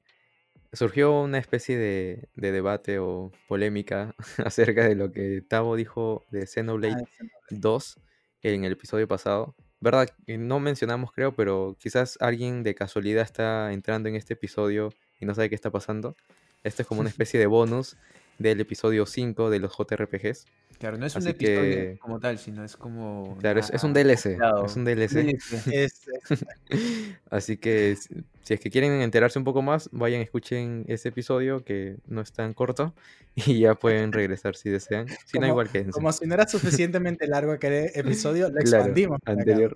[0.73, 6.47] surgió una especie de, de debate o polémica acerca de lo que Tavo dijo de
[6.47, 7.29] Xenoblade Ah, ese no.
[7.59, 7.99] 2
[8.41, 9.55] en el episodio pasado.
[9.81, 10.09] ¿Verdad?
[10.25, 15.35] No mencionamos, creo, pero quizás alguien de casualidad está entrando en este episodio y no
[15.35, 16.15] sabe qué está pasando.
[16.63, 17.97] Esto es como una especie de bonus
[18.39, 20.45] del episodio 5 de los JRPGs.
[20.79, 23.37] Claro, no es un Así episodio que- como tal, sino es como.
[23.39, 24.35] Claro, es, es un DLC.
[24.35, 25.37] claro, Es un DLC.
[27.29, 27.95] Así que
[28.43, 32.31] si es que quieren enterarse un poco más, vayan, escuchen ese episodio que no es
[32.33, 32.93] tan corto
[33.35, 35.07] y ya pueden regresar si desean.
[35.07, 39.19] Si no, Como- igual que como si no era suficientemente largo aquel episodio, lo expandimos.
[39.25, 39.73] anterior.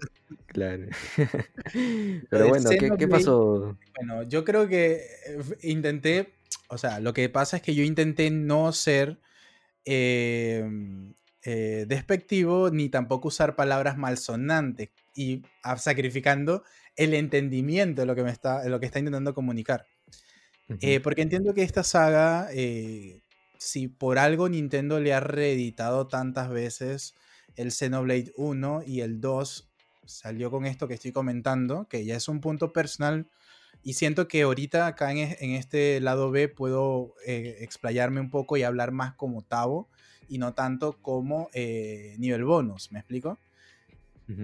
[0.47, 0.83] Claro.
[2.29, 3.77] Pero bueno, ¿qué, qué pasó?
[3.95, 4.95] Bueno, yo creo que
[5.27, 6.29] eh, intenté,
[6.69, 9.19] o sea, lo que pasa es que yo intenté no ser
[9.85, 10.63] eh,
[11.43, 15.43] eh, despectivo ni tampoco usar palabras malsonantes y
[15.77, 16.63] sacrificando
[16.95, 19.85] el entendimiento de lo que me está, de lo que está intentando comunicar.
[20.81, 23.23] Eh, porque entiendo que esta saga, eh,
[23.57, 27.15] si por algo Nintendo le ha reeditado tantas veces
[27.55, 29.71] el Xenoblade 1 y el 2
[30.05, 33.27] salió con esto que estoy comentando, que ya es un punto personal
[33.83, 38.29] y siento que ahorita acá en, e- en este lado B puedo eh, explayarme un
[38.29, 39.87] poco y hablar más como Tavo
[40.27, 43.39] y no tanto como eh, nivel bonus, ¿me explico?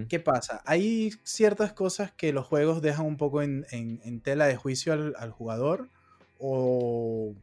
[0.08, 0.62] ¿Qué pasa?
[0.66, 4.92] Hay ciertas cosas que los juegos dejan un poco en, en- en tela de juicio
[4.92, 5.88] al, al jugador
[6.38, 7.34] o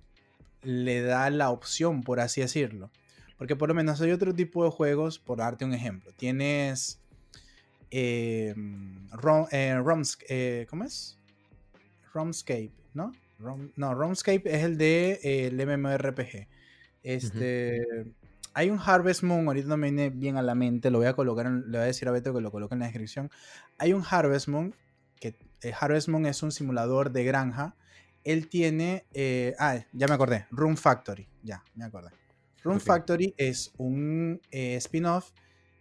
[0.62, 2.90] le da la opción, por así decirlo.
[3.38, 6.12] Porque por lo menos hay otro tipo de juegos, por darte un ejemplo.
[6.18, 7.00] Tienes...
[7.92, 8.54] eh,
[9.12, 11.18] Rom- eh, Roms- eh, ¿Cómo es?
[12.14, 13.12] Romscape, ¿no?
[13.40, 16.48] Rom- no, Romscape es el de eh, el MMORPG.
[17.04, 17.82] Este...
[18.56, 21.14] Hay un Harvest Moon, ahorita no me viene bien a la mente, lo voy a
[21.16, 23.32] colocar, en- le voy a decir a Beto que lo coloque en la descripción.
[23.80, 24.76] Hay un Harvest Moon,
[25.20, 27.76] que eh, Harvest Moon es un simulador de granja.
[28.24, 32.10] Él tiene, eh, ah, ya me acordé, Room Factory, ya, me acordé.
[32.64, 32.80] Room.
[32.80, 35.32] Factory es un eh, spin-off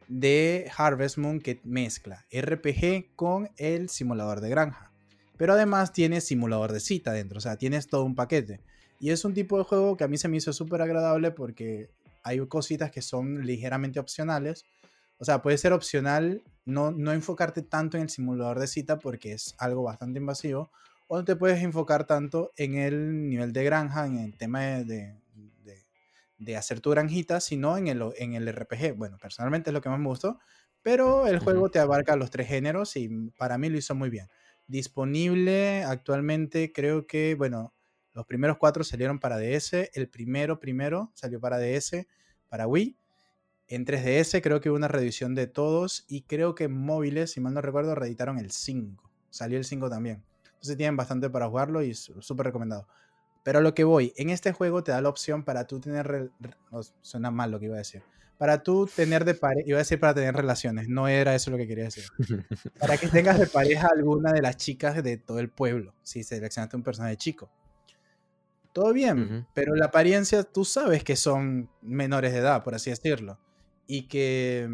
[0.09, 4.91] de Harvest Moon que mezcla RPG con el simulador de granja.
[5.43, 8.61] Pero además tiene simulador de cita dentro, o sea, tienes todo un paquete.
[9.01, 11.91] Y es un tipo de juego que a mí se me hizo súper agradable porque
[12.23, 14.65] hay cositas que son ligeramente opcionales.
[15.19, 19.33] O sea, puede ser opcional no, no enfocarte tanto en el simulador de cita porque
[19.33, 20.71] es algo bastante invasivo.
[21.09, 24.85] O no te puedes enfocar tanto en el nivel de granja, en el tema de,
[24.85, 25.17] de-
[25.65, 25.87] de-
[26.39, 28.97] de hacer tu granjita, sino en el, en el RPG.
[28.97, 30.39] Bueno, personalmente es lo que más me gustó.
[30.83, 34.29] Pero el juego te abarca los tres géneros y para mí lo hizo muy bien.
[34.67, 37.75] Disponible actualmente, creo que, bueno,
[38.15, 39.91] los primeros cuatro salieron para DS.
[39.95, 42.07] El primero, primero, salió para DS,
[42.49, 42.97] para Wii.
[43.69, 46.05] En 3DS creo que hubo una reedición de todos.
[46.09, 49.11] Y creo que en móviles, si mal no recuerdo, reeditaron el 5.
[49.31, 50.23] Salió el 5 también.
[50.45, 52.87] Entonces tienen bastante para jugarlo y súper recomendado.
[53.43, 56.31] Pero a lo que voy, en este juego te da la opción para tú tener...
[57.01, 58.03] suena mal lo que iba a decir.
[58.43, 59.69] Para tú tener de pareja...
[59.69, 60.89] Iba a decir para tener relaciones.
[60.89, 62.03] No era eso lo que quería decir.
[62.81, 65.95] Para que tengas de pareja alguna de las chicas de todo el pueblo.
[66.03, 67.53] Si seleccionaste un personaje chico.
[68.73, 69.47] Todo bien, Ujú.
[69.55, 73.39] pero la apariencia tú sabes que son menores de edad, por así decirlo.
[73.87, 74.69] Y que,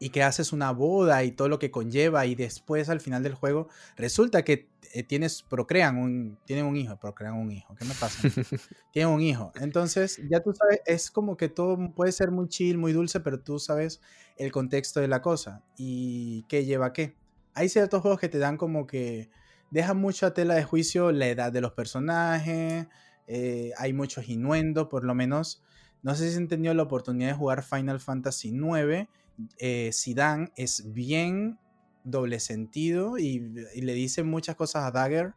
[0.00, 3.34] y que haces una boda y todo lo que conlleva y después al final del
[3.34, 4.68] juego resulta que
[5.02, 7.74] tienes, procrean un, tienen un hijo, procrean un hijo.
[7.74, 8.22] ¿Qué me pasa?
[8.92, 9.52] tienen un hijo.
[9.56, 13.40] Entonces, ya tú sabes, es como que todo puede ser muy chill, muy dulce, pero
[13.40, 14.00] tú sabes
[14.36, 17.16] el contexto de la cosa y qué lleva a qué.
[17.54, 19.30] Hay ciertos juegos que te dan como que
[19.70, 22.86] dejan mucho a tela de juicio la edad de los personajes,
[23.26, 25.62] eh, hay muchos innuendos, por lo menos.
[26.02, 29.08] No sé si han tenido la oportunidad de jugar Final Fantasy IX.
[29.58, 31.58] Eh, Zidane es bien
[32.04, 35.34] doble sentido y, y le dice muchas cosas a Dagger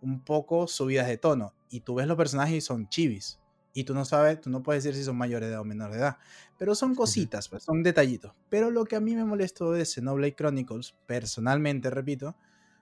[0.00, 1.54] un poco subidas de tono.
[1.70, 3.38] Y tú ves los personajes y son chivis.
[3.74, 5.96] Y tú no sabes, tú no puedes decir si son mayores de edad o menores
[5.96, 6.18] de edad.
[6.58, 8.32] Pero son cositas, pues, son detallitos.
[8.50, 12.36] Pero lo que a mí me molestó de Xenoblade Chronicles, personalmente, repito,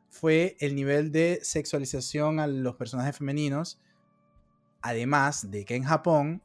[0.09, 3.81] fue el nivel de sexualización a los personajes femeninos.
[4.83, 6.43] Además de que en Japón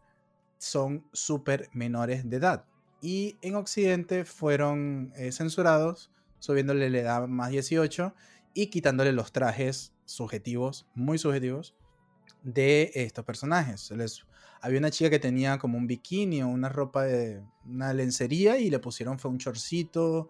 [0.60, 2.66] son súper menores de edad.
[3.02, 6.12] Y en Occidente fueron eh, censurados,
[6.46, 8.14] subiéndole la edad más 18
[8.54, 11.74] y quitándole los trajes subjetivos, muy subjetivos,
[12.44, 13.90] de estos personajes.
[13.92, 14.26] Les-
[14.62, 18.70] había una chica que tenía como un bikini o una ropa de una lencería y
[18.70, 20.30] le pusieron fue un chorcito,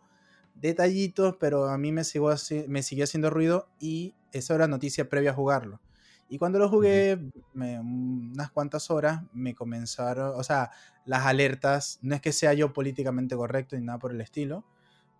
[0.56, 2.34] detallitos, pero a mí me, sigo
[2.67, 5.82] me siguió haciendo ruido y eso era noticia previa a jugarlo.
[6.30, 7.19] Y cuando lo jugué
[7.54, 10.71] me- unas cuantas horas, me comenzaron, o sea,
[11.06, 14.63] las alertas, no es que sea yo políticamente correcto ni nada por el estilo,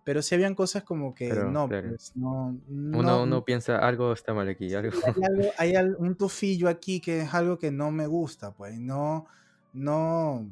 [0.06, 1.88] pero sí habían cosas como que Pero, no, claro.
[1.88, 4.92] pues, no, Uno, no- uno piensa, algo está mal aquí, algo...
[5.04, 9.26] hay, algo- hay un tufillo aquí que es algo que no me gusta, pues no,
[9.72, 10.48] no,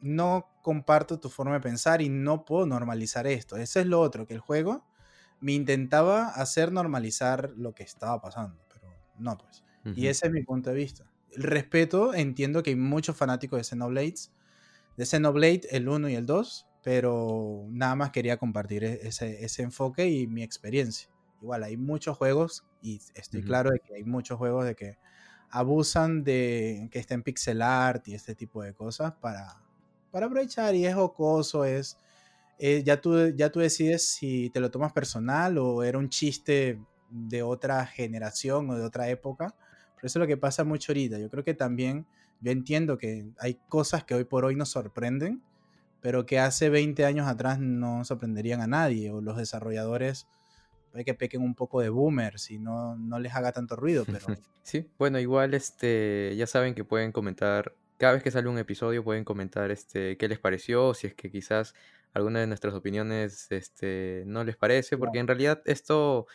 [0.00, 3.56] no comparto tu forma de pensar y no puedo normalizar esto.
[3.58, 4.86] Eso es lo otro, que el juego
[5.40, 8.88] me intentaba hacer normalizar lo que estaba pasando, pero
[9.18, 9.64] no, pues.
[9.94, 10.08] Y Ujú.
[10.08, 11.04] ese es mi punto de vista.
[11.36, 14.32] respeto, entiendo que hay muchos fanáticos de Xenoblades,
[14.96, 19.62] de Xenoblade, el 1 y el 2, pero nada más quería compartir e-, ese, ese
[19.62, 21.08] enfoque y mi experiencia.
[21.42, 24.98] Igual, hay muchos juegos, y estoy claro de que hay muchos juegos de que
[25.50, 29.60] abusan de que estén pixel art y este tipo de cosas para,
[30.10, 31.98] para aprovechar y es jocoso, es...
[32.60, 36.78] Eh, ya, tú, ya tú decides si te lo tomas personal o era un chiste
[37.10, 39.56] de otra generación o de otra época.
[39.96, 41.18] Pero eso es lo que pasa mucho ahorita.
[41.18, 42.06] Yo creo que también,
[42.40, 45.42] yo entiendo que hay cosas que hoy por hoy nos sorprenden,
[46.04, 50.26] pero que hace 20 años atrás no sorprenderían a nadie, o los desarrolladores
[50.92, 54.26] puede que pequen un poco de boomers y no, no les haga tanto ruido, pero...
[54.62, 59.02] Sí, bueno, igual este, ya saben que pueden comentar, cada vez que sale un episodio
[59.02, 61.74] pueden comentar este, qué les pareció, si es que quizás
[62.12, 66.26] alguna de nuestras opiniones este, no les parece, porque en realidad esto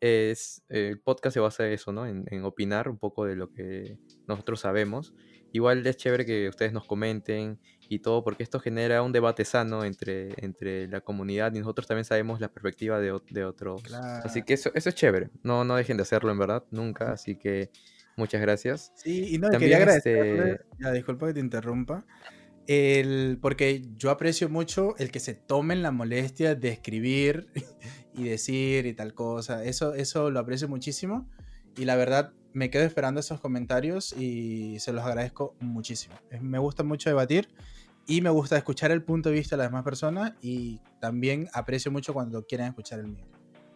[0.00, 2.06] es, el podcast se basa en eso, ¿no?
[2.06, 5.12] En, opinar un poco de lo que nosotros sabemos.
[5.52, 9.84] Igual es chévere que ustedes nos comenten y todo, porque esto genera un debate sano
[9.84, 13.82] entre, entre la comunidad y nosotros también sabemos la perspectiva de, de otros.
[13.92, 15.30] Así que eso, eso es chévere.
[15.42, 17.10] No, no dejen de hacerlo, en verdad, nunca.
[17.10, 17.70] Así que
[18.16, 18.92] muchas gracias.
[18.94, 20.16] Sí, y no, también quería agradecer.
[20.18, 22.06] Este ya, disculpa que te interrumpa.
[22.68, 27.48] El, porque yo aprecio mucho el que se tomen la molestia de escribir
[28.14, 29.64] y decir y tal cosa.
[29.64, 31.28] Eso, eso lo aprecio muchísimo.
[31.76, 36.14] Y la verdad, me quedo esperando esos comentarios y se los agradezco muchísimo.
[36.40, 37.48] Me gusta mucho debatir
[38.06, 41.90] y me gusta escuchar el punto de vista de las demás personas y también aprecio
[41.90, 43.24] mucho cuando quieren escuchar el mío.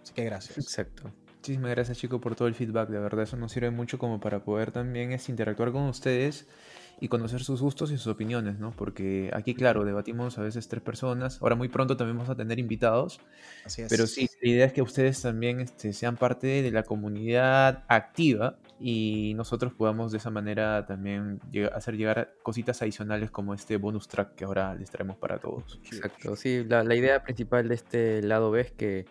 [0.03, 0.59] Así que gracias.
[0.59, 1.13] Exacto.
[1.37, 4.43] Muchísimas gracias chicos por todo el feedback, de verdad eso nos sirve mucho como para
[4.43, 6.47] poder también es interactuar con ustedes
[7.01, 8.71] y conocer sus gustos y sus opiniones, ¿no?
[8.71, 11.39] Porque aquí, claro, debatimos a veces tres personas.
[11.43, 13.21] Ahora muy pronto también vamos a tener invitados.
[13.65, 13.89] Así es.
[13.91, 18.57] Pero sí, la idea es que ustedes también este, sean parte de la comunidad activa
[18.81, 21.41] y nosotros podamos de esa manera también
[21.73, 25.81] hacer llegar cositas adicionales como este bonus track que ahora les traemos para todos.
[25.85, 29.07] Exacto, sí, la, la idea principal de este lado B es que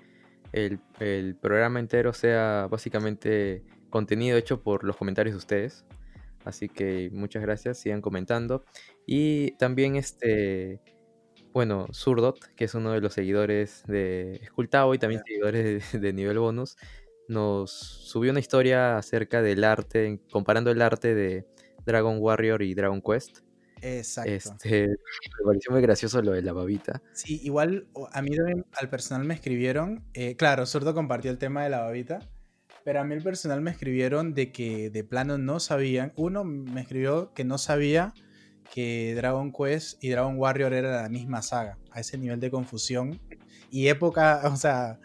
[0.52, 5.86] el, el programa entero sea básicamente contenido hecho por los comentarios de ustedes.
[6.45, 8.65] Así que muchas gracias, sigan comentando.
[9.06, 10.82] Y también este,
[11.54, 16.39] bueno, Surdot, que es uno de los seguidores de Escultao y también seguidores de, nivel
[16.39, 16.76] bonus,
[17.27, 21.47] nos subió una historia acerca del arte, comparando el arte de
[21.86, 23.39] Dragon Warrior y Dragon Quest.
[23.81, 24.31] Exacto.
[24.31, 24.88] Este,
[25.39, 27.01] me pareció muy gracioso lo de la babita.
[27.13, 31.63] Sí, igual a mí también al personal me escribieron, eh, claro, Surdo compartió el tema
[31.63, 32.19] de la babita,
[32.83, 36.13] pero a mí el personal me escribieron de que de plano no sabían.
[36.15, 38.13] Uno me escribió que no sabía
[38.73, 41.77] que Dragon Quest y Dragon Warrior era la misma saga.
[41.91, 43.19] A ese nivel de confusión.
[43.69, 44.99] Y época, o sea,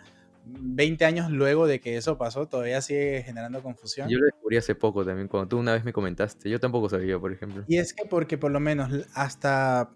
[0.48, 4.08] 20 años luego de que eso pasó, todavía sigue generando confusión.
[4.08, 6.48] Yo lo descubrí hace poco también, cuando tú una vez me comentaste.
[6.50, 7.64] Yo tampoco sabía, por ejemplo.
[7.66, 9.90] Y es que porque por lo menos hasta...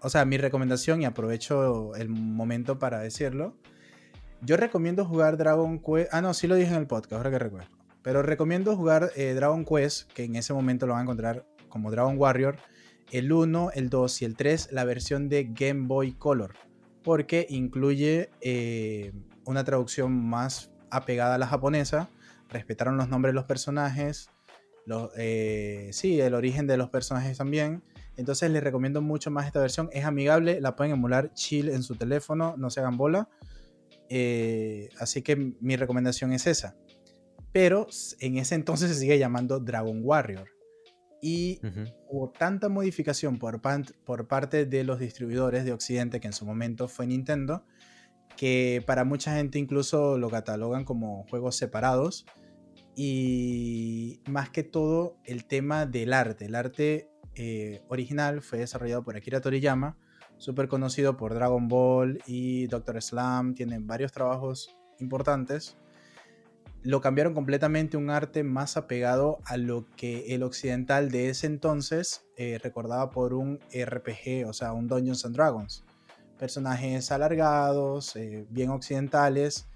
[0.00, 3.56] O sea, mi recomendación, y aprovecho el momento para decirlo,
[4.42, 6.10] yo recomiendo jugar Dragon Quest.
[6.12, 7.68] Ah, no, sí lo dije en el podcast, ahora que recuerdo.
[8.02, 11.90] Pero recomiendo jugar eh, Dragon Quest, que en ese momento lo van a encontrar como
[11.90, 12.56] Dragon Warrior,
[13.10, 16.54] el 1, el 2 y el 3, la versión de Game Boy Color,
[17.02, 19.12] porque incluye eh,
[19.48, 22.10] una traducción más apegada a la japonesa,
[22.50, 24.30] respetaron los nombres de los personajes,
[25.16, 27.82] eh, sí, el origen de los personajes también.
[28.16, 29.88] Entonces les recomiendo mucho más esta versión.
[29.92, 33.28] Es amigable, la pueden emular chill en su teléfono, no se hagan bola.
[34.08, 36.76] Eh, así que mi recomendación es esa.
[37.52, 37.86] Pero
[38.20, 40.48] en ese entonces se sigue llamando Dragon Warrior.
[41.20, 41.60] Y
[42.08, 43.60] hubo tanta modificación por,
[44.04, 47.64] por parte de los distribuidores de Occidente, que en su momento fue Nintendo,
[48.38, 52.24] que para mucha gente incluso lo catalogan como juegos separados.
[52.94, 56.46] Y más que todo el tema del arte.
[56.46, 59.96] El arte eh, original fue desarrollado por Akira Toriyama
[60.38, 65.76] súper conocido por Dragon Ball y Doctor Slam, tienen varios trabajos importantes.
[66.82, 72.24] Lo cambiaron completamente un arte más apegado a lo que el occidental de ese entonces
[72.36, 75.84] eh, recordaba por un RPG, o sea, un Dungeons and Dragons.
[76.38, 79.66] Personajes alargados, eh, bien occidentales,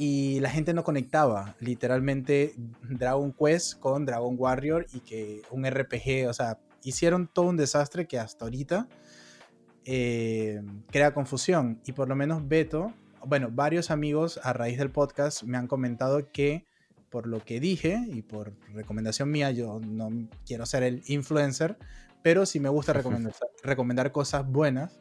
[0.00, 2.54] y la gente no conectaba literalmente
[2.88, 8.06] Dragon Quest con Dragon Warrior y que un RPG, o sea, hicieron todo un desastre
[8.06, 8.88] que hasta ahorita
[9.84, 11.82] eh, crea confusión.
[11.84, 12.94] Y por lo menos Beto,
[13.26, 16.64] bueno, varios amigos a raíz del podcast me han comentado que
[17.10, 20.10] por lo que dije y por recomendación mía, yo no
[20.46, 21.76] quiero ser el influencer,
[22.22, 24.98] pero sí me gusta recomendar, recomendar cosas buenas.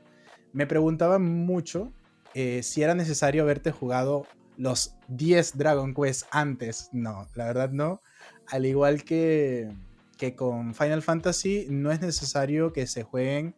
[0.54, 1.92] Me preguntaban mucho
[2.34, 4.26] eh, si era necesario haberte jugado
[4.58, 6.90] los 10 Dragon Quest antes.
[6.92, 8.02] No, la verdad no.
[8.48, 9.70] Al igual que,
[10.18, 13.56] que con Final Fantasy no es necesario que se jueguen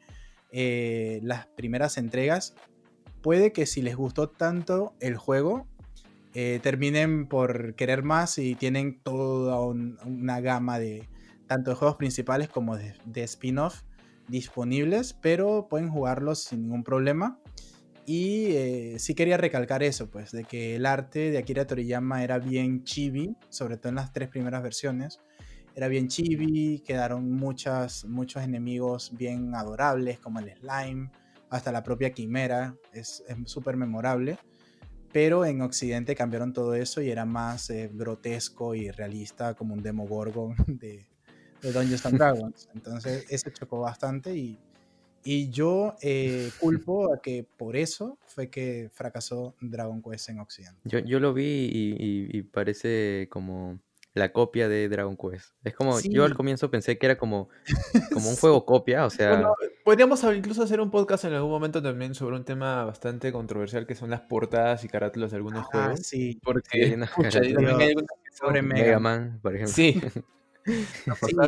[0.51, 2.55] eh, las primeras entregas.
[3.21, 5.67] Puede que si les gustó tanto el juego,
[6.33, 11.09] eh, terminen por querer más y tienen toda una gama de
[11.47, 13.81] tanto de juegos principales como de, spin-off
[14.31, 17.39] disponibles, pero pueden jugarlos sin ningún problema.
[18.05, 22.39] Y eh, sí quería recalcar eso, pues, de que el arte de Akira Toriyama era
[22.39, 25.19] bien chibi, sobre todo en las tres primeras versiones.
[25.75, 31.11] Era bien chibi, quedaron muchas, muchos enemigos bien adorables, como el slime,
[31.49, 34.37] hasta la propia quimera, es súper memorable
[35.11, 39.83] pero en Occidente cambiaron todo eso y era más eh, grotesco y realista como un
[39.83, 41.07] Demogorgon de,
[41.61, 42.69] de Dungeons and Dragons.
[42.73, 44.57] Entonces, eso chocó bastante y,
[45.23, 50.79] y yo eh, culpo a que por eso fue que fracasó Dragon Quest en Occidente.
[50.85, 53.79] Yo, yo lo vi y parece como
[54.13, 55.53] la copia de Dragon Quest.
[55.63, 57.49] Es como, yo al comienzo pensé que era como,
[58.13, 59.53] como un juego copia, o sea...
[59.85, 63.95] podríamos incluso hacer un podcast en algún momento también sobre un tema bastante controversial que
[63.95, 66.01] son las portadas y carátulas de algunos ah, juegos.
[66.01, 66.97] Sí, porque
[68.33, 69.73] sobre Mega Man, por ejemplo.
[69.73, 70.01] Sí.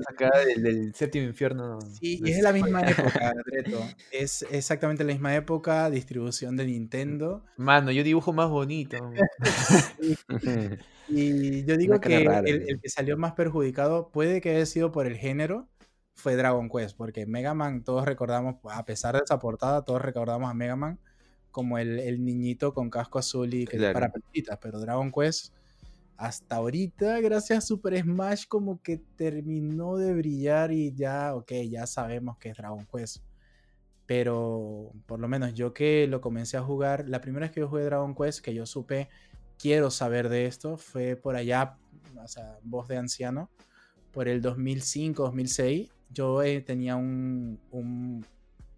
[0.10, 1.80] acá del, séptimo infierno.
[2.00, 3.34] Sí, y es de la misma época.
[4.12, 7.44] Es exactamente la misma época, distribución de Nintendo.
[7.58, 8.98] Mano, yo dibujo más bonito.
[11.10, 15.18] y yo digo que el, que salió más perjudicado puede que haya sido por el
[15.18, 15.68] género,
[16.16, 20.50] fue Dragon Quest, porque Mega Man, todos recordamos, a pesar de esa portada, todos recordamos
[20.50, 21.00] a Mega Man
[21.52, 25.54] como el, niñito con casco azul y que para pelotitas, pero Dragon Quest
[26.18, 31.88] hasta ahorita, gracias a Super Smash, como que terminó de brillar y ya, ok, ya
[31.88, 33.24] sabemos que es Dragon Quest.
[34.06, 37.70] Pero por lo menos yo que lo comencé a jugar, la primera vez que yo
[37.70, 39.10] jugué Dragon Quest, que yo supe,
[39.58, 41.78] quiero saber de esto, fue por allá,
[42.22, 43.50] o sea, voz de anciano,
[44.12, 45.90] por el 2005, 2006.
[46.10, 48.26] Yo eh, tenía un, un,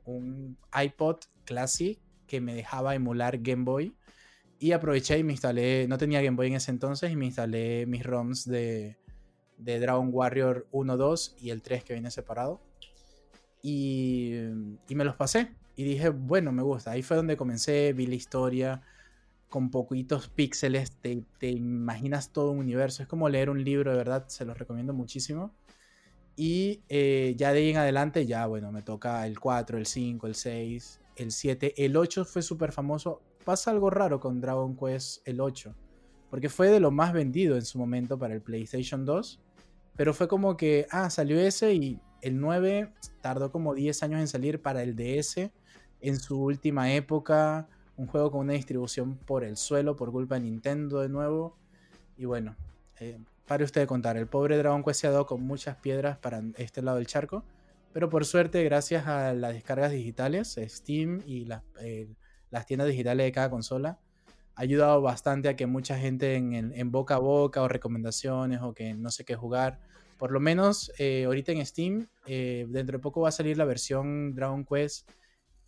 [0.06, 3.94] un iPod Classic que me dejaba emular Game Boy
[4.60, 7.86] y aproveché y me instalé, no tenía Game Boy en ese entonces, y me instalé
[7.86, 8.98] mis ROMs de,
[9.58, 12.62] de Dragon Warrior 1, 2 y el 3 que viene separado.
[13.62, 14.34] Y,
[14.88, 15.52] y, me los pasé.
[15.76, 16.92] Y dije, bueno, me gusta.
[16.92, 18.82] Ahí fue donde comencé, vi la historia
[19.50, 23.04] con poquitos píxeles, te, te imaginas todo un universo.
[23.04, 25.52] Es como leer un libro, de verdad, se los recomiendo muchísimo.
[26.36, 30.28] Y eh, ya de ahí en adelante, ya bueno, me toca el 4, el 5,
[30.28, 31.86] el 6, el 7.
[31.86, 35.74] El 8 fue súper famoso pasa algo raro con Dragon Quest el 8,
[36.30, 39.40] porque fue de lo más vendido en su momento para el PlayStation 2,
[39.96, 42.92] pero fue como que, ah, salió ese y el 9
[43.22, 45.52] tardó como 10 años en salir para el DS
[46.02, 50.42] en su última época, un juego con una distribución por el suelo por culpa de
[50.42, 51.56] Nintendo de nuevo,
[52.18, 52.56] y bueno,
[53.00, 56.18] eh, pare usted de contar, el pobre Dragon Quest se ha dado con muchas piedras
[56.18, 57.46] para este lado del charco,
[57.94, 61.64] pero por suerte, gracias a las descargas digitales, Steam y la,
[62.56, 64.00] las tiendas digitales de cada consola,
[64.56, 68.94] ha ayudado bastante a que mucha gente en, boca a boca o recomendaciones o que
[68.94, 69.82] no sé qué jugar,
[70.18, 73.66] por lo menos eh, ahorita en Steam, eh, dentro de poco va a salir la
[73.66, 75.12] versión Dragon Quest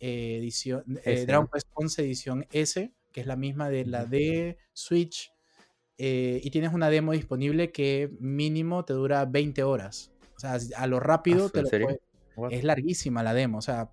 [0.00, 0.82] eh, edición,
[1.26, 5.30] Dragon Quest 11 edición S, que es la misma de la de Switch,
[5.98, 10.10] y tienes una demo disponible que mínimo te dura 20 horas.
[10.36, 12.00] O sea, a lo rápido ah, te lo puedes,
[12.50, 13.90] Es larguísima la demo, o sea,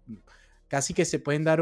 [0.68, 1.61] casi que se pueden dar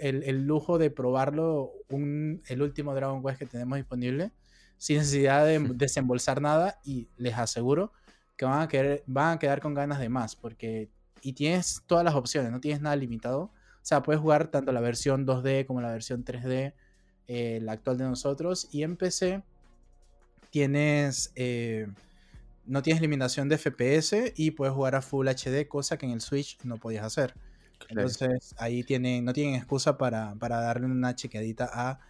[0.00, 4.32] el, lujo de probarlo el último Dragon Quest que tenemos disponible
[4.78, 7.92] sin necesidad de desembolsar nada y les aseguro
[8.36, 10.90] que van a, querer, van a quedar con ganas de más porque
[11.24, 13.40] y tienes todas las opciones, no tienes nada limitado.
[13.40, 13.50] O
[13.86, 16.74] sea, puedes jugar tanto la versión 2D como la versión 3D,
[17.28, 18.68] eh, la actual de nosotros.
[18.70, 19.42] Y en PC
[20.50, 21.88] tienes, eh,
[22.66, 26.20] no tienes limitación de FPS y puedes jugar a Full HD, cosa que en el
[26.20, 27.34] Switch no podías hacer.
[27.88, 32.00] Entonces ahí tienen, no tienen excusa para, darle una chequeadita a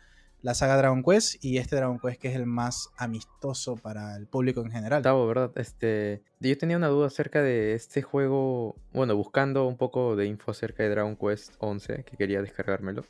[0.43, 4.27] la saga Dragon Quest y este Dragon Quest que es el más amistoso para el
[4.27, 5.03] público en general.
[5.03, 5.51] Tavo, ¿verdad?
[5.57, 10.51] Este, yo tenía una duda acerca de este juego, bueno, buscando un poco de info
[10.51, 13.05] acerca de Dragon Quest 11, que quería descargármelo.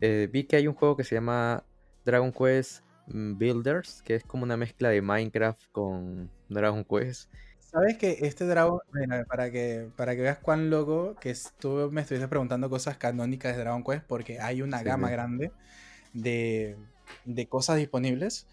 [0.00, 1.64] Eh, vi que hay un juego que se llama
[2.04, 7.30] Dragon Quest mm, Builders, que es como una mezcla de Minecraft con Dragon Quest.
[7.70, 8.80] Sabes que este dragón,
[9.28, 13.62] para que, para que veas cuán loco que tú me estuviste preguntando cosas canónicas de
[13.62, 15.50] Dragon Quest, porque hay una gama grande
[16.12, 16.76] de,
[17.48, 18.46] cosas disponibles.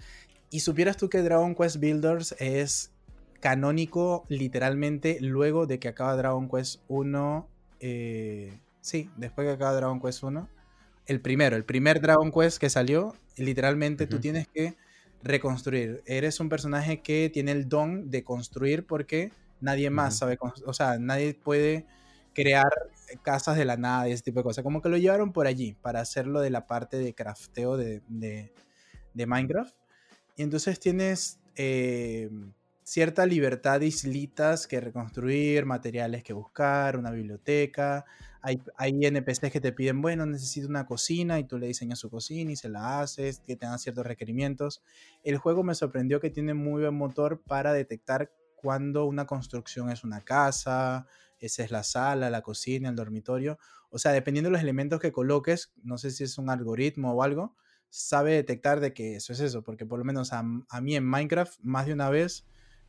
[0.50, 2.92] Y supieras tú que Dragon Quest Builders es
[3.40, 7.48] canónico literalmente luego de que acaba Dragon Quest 1.
[7.82, 10.50] Eh, sí, después que acaba Dragon Quest 1.
[11.06, 14.76] El primero, el primer Dragon Quest que salió, literalmente tú tienes que
[15.24, 16.04] reconstruir.
[16.06, 21.00] Eres un personaje que tiene el don de construir porque Nadie más sabe, o sea,
[21.00, 21.86] nadie puede
[22.34, 22.68] crear
[23.22, 24.62] casas de la nada y ese tipo de cosas.
[24.62, 28.52] Como que lo llevaron por allí para hacerlo de la parte de crafteo de, de-
[29.14, 29.74] de Minecraft.
[30.36, 32.30] Y entonces tienes eh,
[32.94, 38.06] cierta libertad de islitas que reconstruir, materiales que buscar, una biblioteca.
[38.40, 42.12] Hay, hay NPCs que te piden, bueno, necesito una cocina y tú le diseñas su
[42.12, 44.84] cocina y se la haces, que tengan ciertos requerimientos.
[45.24, 50.04] El juego me sorprendió que tiene muy buen motor para detectar cuando una construcción es
[50.04, 51.08] una casa,
[51.40, 53.58] esa es la sala, la cocina, el dormitorio.
[53.90, 57.24] O sea, dependiendo de los elementos que coloques, no sé si es un algoritmo o
[57.24, 57.56] algo,
[57.90, 61.06] sabe detectar de que eso es eso, porque por lo menos a, a mí en
[61.06, 62.46] Minecraft más de una vez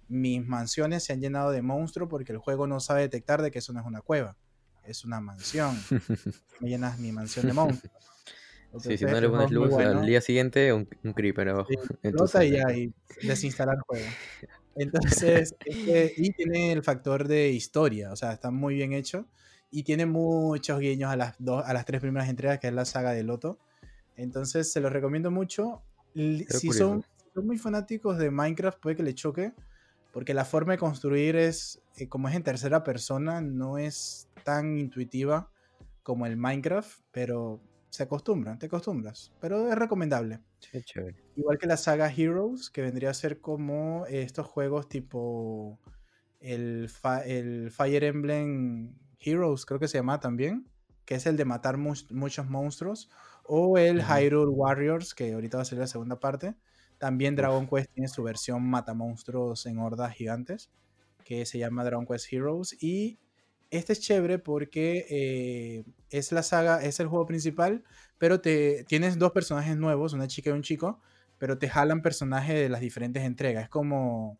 [0.08, 3.58] mis mansiones se han llenado de monstruos porque el juego no sabe detectar de que
[3.60, 4.36] eso no es una cueva,
[4.84, 5.76] es una mansión.
[6.60, 7.92] Me llenas mi mansión de monstruos.
[8.78, 10.00] Sí, si Entonces, no le pones luz bueno.
[10.00, 11.68] al día siguiente, un, un creeper abajo.
[11.70, 12.92] Sí, en tu explota y
[13.22, 14.06] desinstalar el juego.
[14.76, 19.28] Entonces, este, y tiene el factor de historia, o sea, está muy bien hecho.
[19.70, 22.84] Y tiene muchos guiños a las, dos, a las tres primeras entregas, que es la
[22.84, 23.58] saga de Loto.
[24.16, 25.82] Entonces, se los recomiendo mucho.
[26.14, 26.78] Qué Si curioso.
[26.78, 29.52] son, si son muy fanáticos de Minecraft, puede que le choque,
[30.14, 34.78] porque la forma de construir es, eh, como es en tercera persona, no es tan
[34.78, 35.50] intuitiva
[36.04, 37.60] como el Minecraft, pero
[37.90, 39.32] se acostumbran, te acostumbras.
[39.40, 40.38] Pero es recomendable.
[40.70, 41.16] Qué chévere.
[41.34, 45.80] Igual que la saga Heroes, que vendría a ser como estos juegos tipo
[46.38, 50.68] el, Fire Emblem Heroes, creo que se llama también,
[51.06, 53.10] que es el de matar muchos monstruos,
[53.42, 54.00] o el.
[54.00, 56.54] Hyrule Warriors, que ahorita va a ser la segunda parte.
[57.04, 57.36] También.
[57.36, 60.70] Dragon Quest tiene su versión mata monstruos en hordas gigantes,
[61.22, 62.82] que se llama Dragon Quest Heroes.
[62.82, 63.18] Y
[63.70, 67.84] este es chévere porque eh, es la saga, es el juego principal,
[68.16, 70.98] pero te tienes dos personajes nuevos, una chica y un chico,
[71.36, 73.64] pero te jalan personajes de las diferentes entregas.
[73.64, 74.38] Es como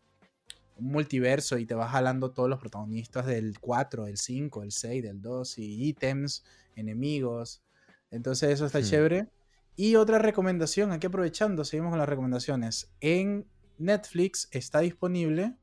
[0.77, 5.03] un multiverso y te vas jalando todos los protagonistas del 4, del 5, del 6,
[5.03, 6.43] del 2 y ítems,
[6.75, 7.61] enemigos.
[8.09, 8.83] Entonces eso está Hmm.
[8.83, 9.27] chévere.
[9.75, 12.91] Y otra recomendación, aquí aprovechando, seguimos con las recomendaciones.
[13.01, 13.45] En
[13.77, 15.55] Netflix está disponible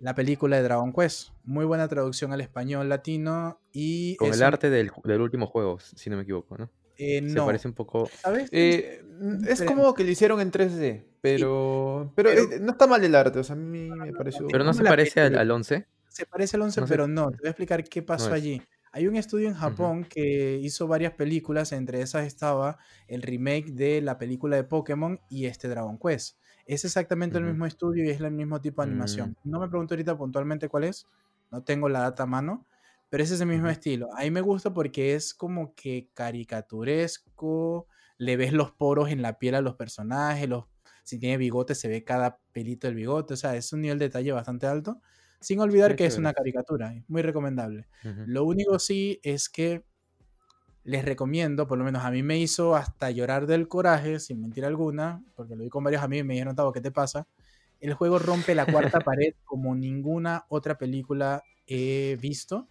[0.00, 1.28] la película de Dragon Quest.
[1.44, 5.46] Muy buena traducción al español latino y Con es el un- arte del, del último
[5.46, 6.70] juego, si no me equivoco, ¿no?
[6.98, 8.08] eh, Se no, parece un poco.
[8.20, 8.48] ¿sabes?
[8.52, 9.02] Eh,
[9.48, 13.02] es Pero- como que lo hicieron en 3D, pero, pero, pero- eh, no está mal
[13.04, 14.46] el arte, o sea, a mí me pareció...
[14.48, 15.86] Pero no se parece al, al 11.
[16.08, 16.92] Se parece al 11, No sé.
[16.92, 17.30] pero no.
[17.30, 18.60] Te voy a explicar qué pasó allí.
[18.94, 22.78] Hay un estudio en Japón que hizo varias películas, entre esas estaba
[23.08, 26.38] el remake de la película de Pokémon y este Dragon Quest.
[26.64, 29.36] Es exactamente el mismo estudio y es el mismo tipo de animación.
[29.42, 31.08] No me pregunto ahorita puntualmente cuál es,
[31.50, 32.68] no tengo la data a mano,
[33.10, 34.14] pero es ese mismo estilo.
[34.16, 39.40] A mí me gusta porque es como que caricaturesco, le ves los poros en la
[39.40, 40.66] piel a los personajes, los,
[41.02, 44.04] si tiene bigote se ve cada pelito del bigote, o sea, es un nivel de
[44.04, 45.00] detalle bastante alto.
[45.40, 47.86] Sin olvidar Qué que es una caricatura, muy recomendable.
[48.26, 49.84] Lo único sí es que
[50.84, 54.64] les recomiendo, por lo menos a mí me hizo hasta llorar del coraje, sin mentir
[54.64, 57.26] alguna, porque lo vi con varios amigos y me dijeron, Tavo, ¿qué te pasa?
[57.80, 62.68] El juego rompe la cuarta pared como ninguna otra película he visto,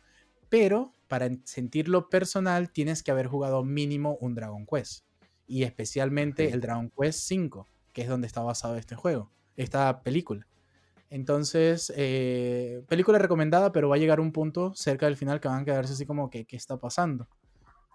[0.50, 5.06] pero para en- sentirlo personal tienes que haber jugado mínimo un Dragon Quest,
[5.48, 10.48] y especialmente el Dragon Quest 5, que es donde está basado este juego, esta película.
[11.14, 15.62] Entonces, eh, película recomendada, pero va a llegar un punto cerca del final que van
[15.62, 17.28] a quedarse así como que, ¿qué está pasando?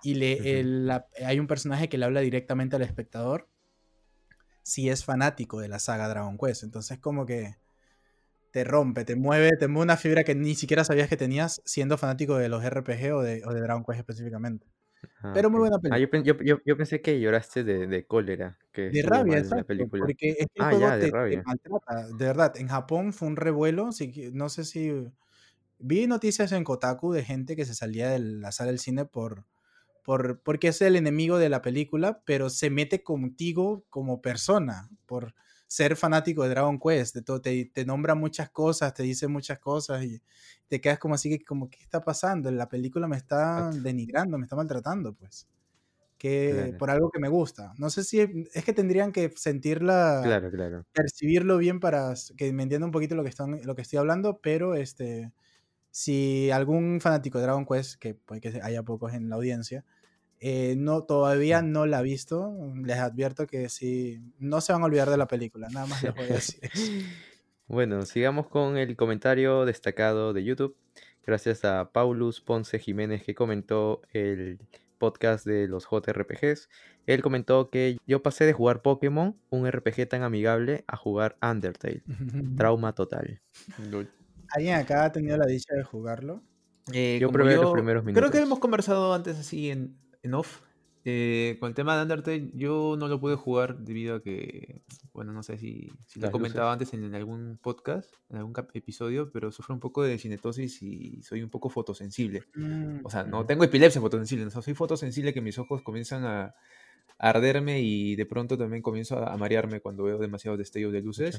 [0.04, 0.48] Y le, Ujú.
[0.48, 3.48] el- la- hay un personaje que le habla directamente al espectador
[4.62, 6.62] si es fanático de la saga Dragon Quest.
[6.62, 7.56] Entonces, como que
[8.52, 11.98] te rompe, te mueve, te mueve una fibra que ni siquiera sabías que tenías siendo
[11.98, 14.66] fanático de los RPG o de, o de Dragon Quest específicamente.
[15.22, 15.98] Ah, Pero muy buena Ah, película.
[15.98, 19.54] yo, pen- yo, yo- yo pensé que lloraste de, de cólera, que De rabia, mal
[19.54, 19.64] la exacto.
[19.64, 20.14] película.
[20.14, 21.42] Porque es que Ah, ya, de te, te rabia.
[21.44, 22.08] maltrata.
[22.08, 23.90] De verdad, en Japón fue un revuelo.
[24.12, 24.90] que no sé si.
[25.78, 29.46] Vi noticias en Kotaku de gente que se salía de la sala del cine por,
[30.04, 35.34] por porque es el enemigo de la película, pero se mete contigo como persona por
[35.68, 37.14] ser fanático de Dragon Quest.
[37.16, 40.22] De todo, te, te nombra muchas cosas, te dice muchas cosas y
[40.68, 42.50] te quedas como así que como ¿qué está pasando?
[42.52, 45.48] La película me está denigrando, me está maltratando, pues.
[46.18, 46.78] Que Claro.
[46.78, 47.74] por algo que me gusta.
[47.78, 48.20] No sé si
[48.54, 50.84] es que tendrían que sentirla Claro, claro.
[50.94, 54.40] percibirlo bien para que me entienda un poquito lo que, están, lo que estoy hablando,
[54.42, 55.32] pero este,
[55.90, 59.84] si algún fanático de Dragon Quest, que puede que haya pocos en la audiencia,
[60.40, 64.86] eh, no, todavía no la ha visto, les advierto que sí, no se van a
[64.86, 66.92] olvidar de la película, nada más les voy a decir eso.
[67.70, 70.74] Bueno, sigamos con el comentario destacado de YouTube.
[71.26, 74.58] Gracias a Paulus Ponce Jiménez que comentó el
[74.96, 76.70] podcast de los JRPGs.
[77.06, 82.02] Él comentó que yo pasé de jugar Pokémon, un RPG tan amigable, a jugar Undertale.
[82.56, 83.42] Trauma total.
[84.48, 86.42] ¿Alguien acá ha tenido la dicha de jugarlo?
[86.94, 88.40] Eh, Yo probé los primeros Creo que minutos.
[88.40, 89.94] hemos conversado antes así en,
[90.28, 90.60] en off.
[91.04, 94.82] eh, con el tema de Undertale, yo no lo pude jugar debido a que,
[95.14, 98.52] bueno, no sé si, si lo he comentado antes en, en algún podcast, en algún
[98.74, 102.42] episodio, pero sufro un poco de cinetosis y soy un poco fotosensible.
[102.54, 106.24] Mm, O sea, no tengo epilepsia fotosensible, o sea, soy fotosensible que mis ojos comienzan
[106.24, 106.54] a, a
[107.30, 111.36] arderme y de pronto también comienzo a, a marearme cuando veo demasiados destellos de luces.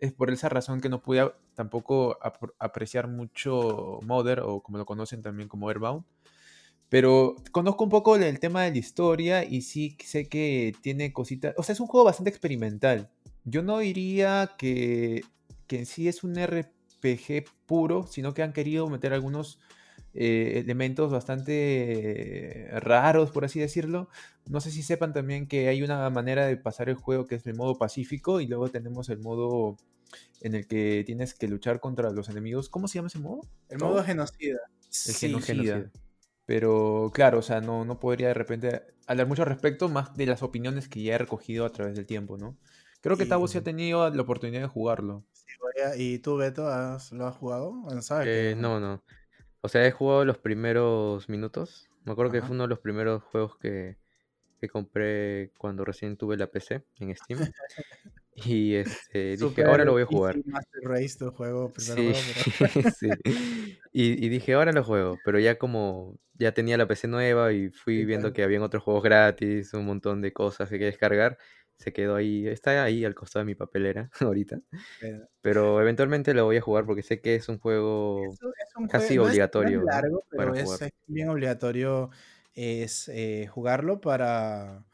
[0.00, 4.86] Es por esa razón que no pude tampoco apr- apreciar mucho Mother o como lo
[4.86, 6.04] conocen también como Airbound.
[6.94, 11.52] Pero conozco un poco el tema de la historia y sí sé que tiene cositas.
[11.58, 13.10] O sea, es un juego bastante experimental.
[13.42, 15.24] Yo no diría que,
[15.66, 19.58] que en sí es un RPG puro, sino que han querido meter algunos
[20.14, 24.08] eh, elementos bastante raros, por así decirlo.
[24.48, 27.46] No sé si sepan también que hay una manera de pasar el juego que es
[27.48, 29.78] el modo pacífico y luego tenemos el modo
[30.42, 32.68] en el que tienes que luchar contra los enemigos.
[32.68, 33.40] ¿Cómo se llama ese modo?
[33.68, 34.60] El modo genocida.
[34.68, 35.64] El Sí, genocida.
[35.74, 36.03] genocida.
[36.46, 40.26] Pero claro, o sea, no, no podría de repente hablar mucho al respecto, más de
[40.26, 42.56] las opiniones que ya he recogido a través del tiempo, ¿no?
[43.00, 45.24] Creo que Y- Tavo sí ha tenido la oportunidad de jugarlo.
[45.96, 47.72] ¿Y tú, Beto, has- lo has jugado?
[48.02, 49.02] Sabes que Eh, no, no.
[49.60, 51.88] O sea, he jugado los primeros minutos.
[52.04, 53.96] Me acuerdo que fue uno de los primeros juegos que,
[54.60, 57.38] que compré cuando recién tuve la PC en Steam.
[58.36, 60.36] Y este, dije, ahora lo voy a jugar.
[60.44, 62.12] Master Race, tu juego, Sí, juego,
[62.98, 63.08] sí.
[63.92, 65.18] Y, y dije, ahora lo juego.
[65.24, 68.34] Pero ya como ya tenía la PC nueva y fui Sí, viendo claro.
[68.34, 71.38] que habían otros juegos gratis, un montón de cosas que descargar,
[71.76, 74.60] se quedó ahí, está ahí al costado de mi papelera ahorita.
[75.00, 78.40] pero- Pero eventualmente lo voy a jugar porque sé que es un juego es
[78.76, 80.82] un casi juego- obligatorio, es largo, pero para es, jugar.
[80.82, 82.10] es bien obligatorio
[82.56, 84.84] es eh, jugarlo para...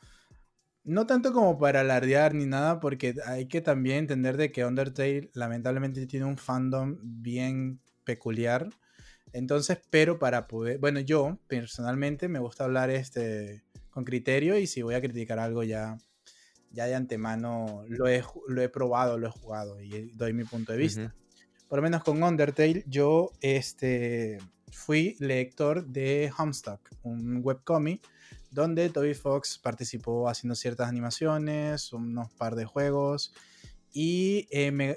[0.83, 5.31] No tanto como para alardear ni nada, porque hay que también entender de que Undertale
[5.35, 8.69] lamentablemente tiene un fandom bien peculiar.
[9.33, 10.79] Entonces, pero para poder...
[10.79, 15.63] Bueno, yo personalmente me gusta hablar este, con criterio y si voy a criticar algo
[15.63, 15.99] ya,
[16.71, 20.73] ya de antemano lo he, lo he probado, lo he jugado y doy mi punto
[20.73, 21.13] de vista Ujú.
[21.69, 24.39] por lo menos con Undertale, yo este,
[24.71, 28.03] fui lector de Homestuck, un webcomic
[28.51, 33.33] donde Toby Fox participó haciendo ciertas animaciones, unos par de juegos
[33.93, 34.97] y eh,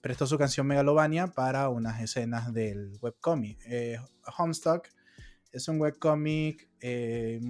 [0.00, 3.58] prestó su canción Megalovania para unas escenas del webcomic.
[3.66, 3.98] Eh,
[4.38, 4.88] Homestuck
[5.52, 7.40] es un webcomic, eh,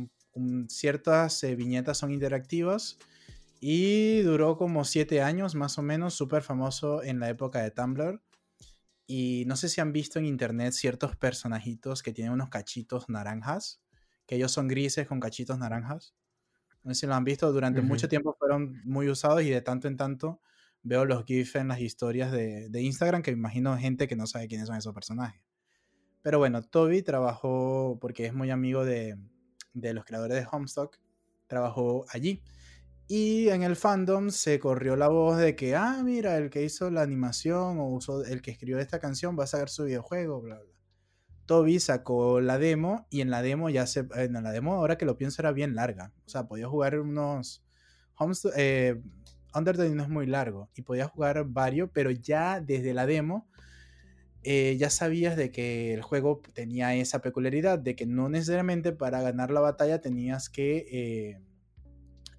[0.69, 2.99] ciertas eh, viñetas son interactivas
[3.61, 8.21] y duró como siete años más o menos, súper famoso en la época de Tumblr.
[9.07, 13.83] Y no sé si han visto en internet ciertos personajitos que tienen unos cachitos naranjas,
[14.27, 16.15] que ellos son grises con cachitos naranjas.
[16.83, 19.89] No sé si lo han visto, durante mucho tiempo fueron muy usados y de tanto
[19.89, 20.41] en tanto
[20.83, 24.27] veo los GIFs en las historias de, de Instagram que me imagino gente que no
[24.27, 25.41] sabe quiénes son esos personajes.
[26.23, 29.19] Pero bueno, Toby trabajó, porque es muy amigo de,
[29.75, 30.99] de los creadores de Homestuck,
[31.47, 32.43] trabajó allí.
[33.07, 36.91] Y en el fandom se corrió la voz de que, ah, mira, el que hizo
[36.91, 40.59] la animación o usó, el que escribió esta canción va a sacar su videojuego, bla,
[40.59, 40.74] bla.
[41.47, 44.07] Toby sacó la demo y en la demo ya se.
[44.17, 46.13] En la demo, ahora que lo pienso, era bien larga.
[46.27, 47.63] O sea, podía jugar unos.
[48.17, 49.01] Homestu- eh,
[49.55, 53.49] Undertale no es muy largo y podías jugar varios, pero ya desde la demo
[54.43, 59.23] eh, ya sabías de que el juego tenía esa peculiaridad de que no necesariamente para
[59.23, 61.41] ganar la batalla tenías que eh,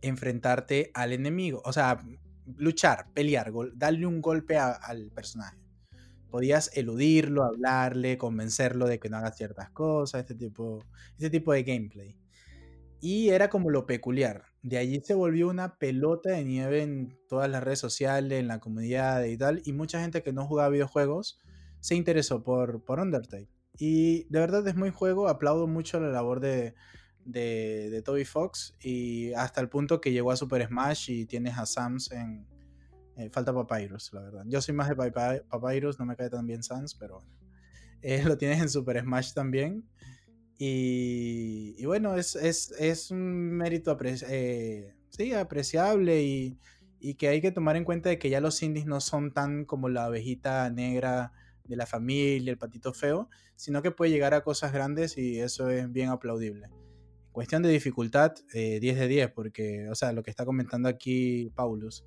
[0.01, 1.99] enfrentarte al enemigo, o sea,
[2.57, 5.57] luchar, pelear, darle un golpe al personaje.
[6.35, 10.83] Podías eludirlo, hablarle, convencerlo de que no haga ciertas cosas, este tipo,
[11.13, 12.17] este tipo de gameplay.
[12.99, 14.43] Y era como lo peculiar.
[14.61, 18.59] De allí se volvió una pelota de nieve en todas las redes sociales, en la
[18.59, 19.61] comunidad y tal.
[19.63, 21.39] Y mucha gente que no jugaba videojuegos
[21.79, 23.47] se interesó por, por Undertale.
[23.77, 25.29] Y de verdad es muy juego.
[25.29, 26.75] Aplaudo mucho la labor de,
[27.23, 28.75] de, de Toby Fox.
[28.81, 32.45] Y hasta el punto que llegó a Super Smash y tienes a Sans en.
[33.17, 34.43] Eh, falta Papyrus, la verdad.
[34.47, 37.31] Yo soy más de Papyrus, no me cae tan bien Sans, pero bueno.
[38.01, 39.83] Eh, lo tienes en Super Smash también.
[40.59, 44.93] Y, bueno, es, es, es un mérito eh,
[45.35, 46.59] apreciable y,
[46.99, 49.65] y que hay que tomar en cuenta de que ya los indies no son tan
[49.65, 51.31] como la abejita negra
[51.67, 55.69] de la familia, el patito feo, sino que puede llegar a cosas grandes y eso
[55.69, 56.69] es bien aplaudible.
[57.31, 61.51] Cuestión de dificultad, eh, 10 de 10, porque, o sea, lo que está comentando aquí
[61.55, 62.05] Paulus,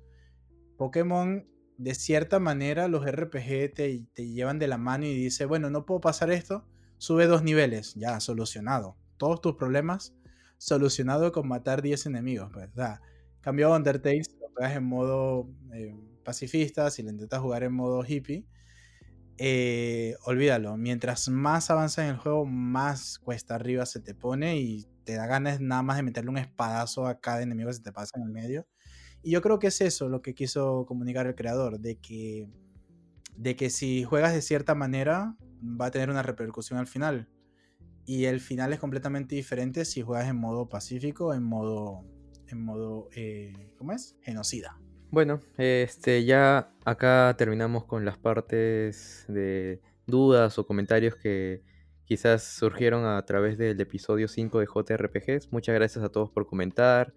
[0.79, 1.45] Pokémon,
[1.77, 5.85] de cierta manera, los RPG te, te llevan de la mano y dice, bueno, no
[5.85, 6.65] puedo pasar esto,
[6.97, 8.95] sube dos niveles, ya, solucionado.
[9.17, 10.15] Todos tus problemas
[10.57, 12.49] solucionado con matar 10 enemigos.
[12.53, 17.63] Pues, o a Undertale, si lo juegas en modo eh, pacifista, si lo intentas jugar
[17.63, 18.45] en modo hippie,
[19.37, 20.77] eh, olvídalo.
[20.77, 25.27] Mientras más avanzas en el juego, más cuesta arriba se te pone y te da
[25.27, 28.23] ganas nada más de meterle un espadazo a cada enemigo que se te pasa en
[28.23, 28.65] el medio.
[29.21, 32.49] Y yo creo que es eso lo que quiso comunicar el creador, de que,
[33.35, 37.27] de que si juegas de cierta manera va a tener una repercusión al final.
[38.05, 42.05] Y el final es completamente diferente si juegas en modo pacífico, en modo,
[42.47, 44.15] en modo, eh, ¿cómo es?
[44.21, 44.79] Genocida.
[45.11, 51.63] Bueno, este ya acá terminamos con las partes de dudas o comentarios que
[52.05, 55.51] quizás surgieron a través del episodio 5 de JRPGs.
[55.51, 57.13] Muchas gracias a todos por comentar.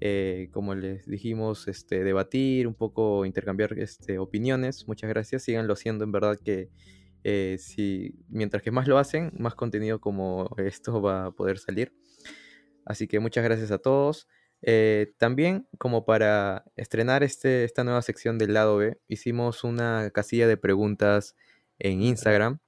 [0.00, 4.86] Eh, como les dijimos, este, debatir, un poco intercambiar este, opiniones.
[4.86, 5.42] Muchas gracias.
[5.44, 6.70] Síganlo haciendo, en verdad que
[7.24, 11.92] eh, si, mientras que más lo hacen, más contenido como esto va a poder salir.
[12.84, 14.28] Así que muchas gracias a todos.
[14.62, 20.46] Eh, también, como para estrenar este, esta nueva sección del lado B, hicimos una casilla
[20.46, 21.34] de preguntas
[21.78, 22.60] en Instagram.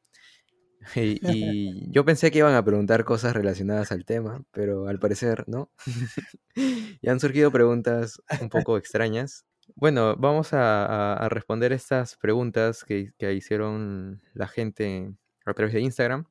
[0.95, 5.71] Y, yo pensé que iban a preguntar cosas relacionadas al tema, pero al parecer no.
[6.55, 9.45] y han surgido preguntas un poco extrañas.
[9.75, 15.13] Bueno, vamos a, responder estas preguntas que, que, hicieron la gente
[15.45, 16.25] a través de Instagram.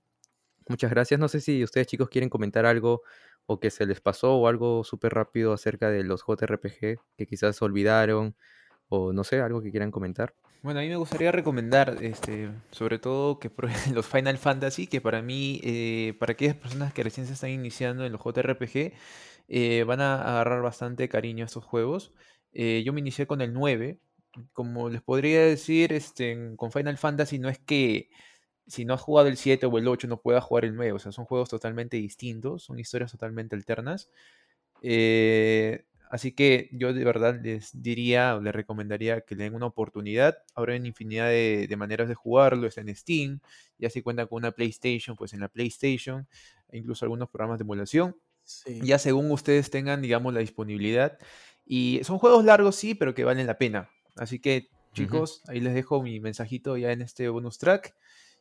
[0.67, 1.19] Muchas gracias.
[1.19, 3.03] No sé si ustedes chicos quieren comentar algo
[3.45, 7.61] o que se les pasó o algo súper rápido acerca de los JRPG que quizás
[7.61, 8.35] olvidaron
[8.89, 10.33] o no sé, algo que quieran comentar.
[10.63, 15.01] Bueno, a mí me gustaría recomendar, este, sobre todo que prueben los Final Fantasy, que
[15.01, 18.93] para mí, eh, para aquellas personas que recién se están iniciando en los JRPG,
[19.49, 22.13] eh, van a agarrar bastante cariño a estos juegos.
[22.53, 23.99] Eh, yo me inicié con el 9.
[24.53, 28.09] Como les podría decir, este, con Final Fantasy no es que
[28.67, 30.93] si no has jugado el 7 o el 8 no puedas jugar el 9.
[30.93, 34.09] O sea, son juegos totalmente distintos, son historias totalmente alternas.
[34.81, 39.65] Eh, así que yo de verdad les diría o les recomendaría que le den una
[39.65, 40.37] oportunidad.
[40.55, 42.67] Ahora hay infinidad de, maneras de jugarlo.
[42.67, 43.39] Está en Steam.
[43.77, 46.27] Ya si cuentan con una PlayStation, pues en la PlayStation.
[46.69, 48.15] E incluso algunos programas de emulación.
[48.65, 51.17] Ya según ustedes tengan, digamos, la disponibilidad.
[51.65, 53.89] Y son juegos largos, sí, pero que valen la pena.
[54.15, 57.95] Así que, chicos, ahí les dejo mi mensajito ya en este bonus track.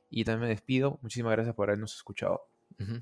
[0.08, 0.98] Y también me despido.
[1.02, 2.48] Muchísimas gracias por habernos escuchado.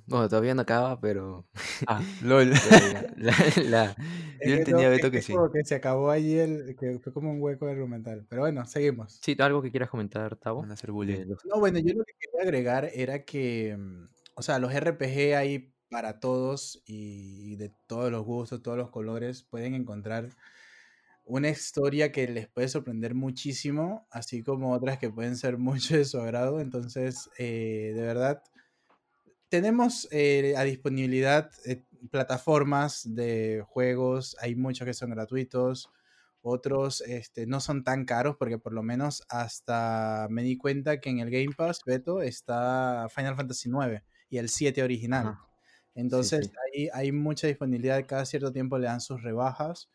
[0.07, 1.47] Bueno, todavía no acaba, pero.
[1.87, 2.53] Ah, LOL.
[3.17, 3.97] la,
[4.45, 5.35] Yo entendía, Beto, que sí.
[5.53, 8.25] Que se acabó allí, el, que fue como un hueco argumental.
[8.29, 9.19] Pero bueno, seguimos.
[9.23, 10.65] Sí, ¿algo que quieras comentar, Tavo?
[10.65, 13.77] No, bueno, yo lo que quería agregar era que.
[13.77, 18.91] Mm, o sea, los RPG hay para todos y de todos los gustos, todos los
[18.91, 19.43] colores.
[19.43, 20.31] Pueden encontrar
[21.25, 26.05] una historia que les puede sorprender muchísimo, así como otras que pueden ser mucho de
[26.05, 26.61] su agrado.
[26.61, 28.43] Entonces, eh, de verdad,
[29.55, 35.91] tenemos eh, a disponibilidad eh, plataformas de juegos, hay muchos que son gratuitos,
[36.43, 41.11] otros este, no son tan caros porque por lo menos hasta me di cuenta que
[41.11, 45.39] en el Game Pass, Beto, está Final Fantasy IX y el 7 original.
[45.95, 49.89] Entonces Ahí hay mucha disponibilidad, cada cierto tiempo le dan sus rebajas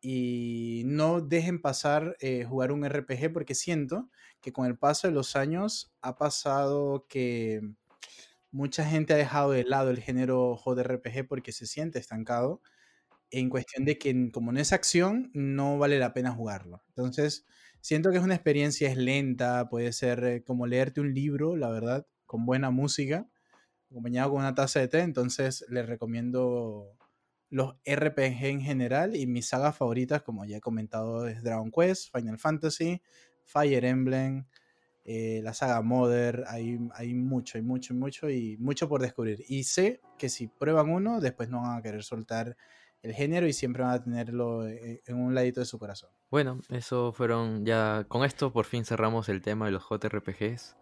[0.00, 4.08] y no dejen pasar eh, jugar un RPG porque siento
[4.40, 7.62] que con el paso de los años ha pasado que
[8.52, 12.60] mucha gente ha dejado de lado el género JRPG porque se siente estancado
[13.30, 16.82] en cuestión de que como no es acción no vale la pena jugarlo.
[16.88, 17.46] Entonces
[17.80, 22.06] siento que es una experiencia, lenta, puede ser eh, como leerte un libro, la verdad,
[22.26, 23.28] con buena música,
[23.90, 26.96] acompañado con una taza de té, entonces les recomiendo
[27.50, 32.10] los RPG en general y mis sagas favoritas, como ya he comentado, es Dragon Quest,
[32.14, 33.02] Final Fantasy,
[33.44, 34.46] Fire Emblem,
[35.04, 39.44] eh, la saga Mother, hay, hay mucho, hay mucho, mucho y mucho por descubrir.
[39.48, 42.56] Y sé que si prueban uno, después no van a querer soltar
[43.02, 46.10] el género y siempre van a tenerlo eh, en un ladito de su corazón.
[46.30, 50.76] Bueno, eso fueron ya, con esto por fin cerramos el tema de los JRPGs.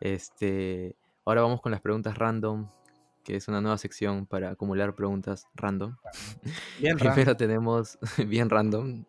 [0.00, 2.68] Este, ahora vamos con las preguntas random
[3.28, 5.96] que es una nueva sección para acumular preguntas random.
[6.80, 9.04] Bien Primero tenemos, bien random.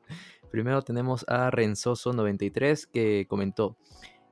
[0.51, 3.77] Primero tenemos a Renzoso93 que comentó,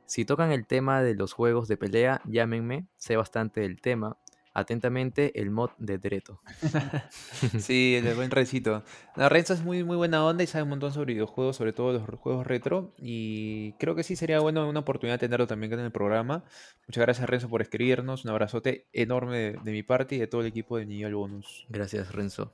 [0.08, 4.18] si tocan el tema de los juegos de pelea, llámenme, sé bastante del tema,
[4.58, 6.41] Atentamente, el mod de Dreto.
[7.60, 8.84] sí, el buen Rencito.
[9.16, 11.93] La Renzo es muy, muy buena onda y sabe un montón sobre videojuegos, sobre todo
[11.93, 12.91] los juegos retro.
[12.97, 16.43] Y creo que sí sería bueno una oportunidad tenerlo también en el programa.
[16.88, 18.26] Muchas gracias, Renzo, por escribirnos.
[18.26, 21.68] Un abrazote enorme de, mi parte y de todo el equipo de Nivel Bonus.
[21.70, 22.51] Gracias, Renzo.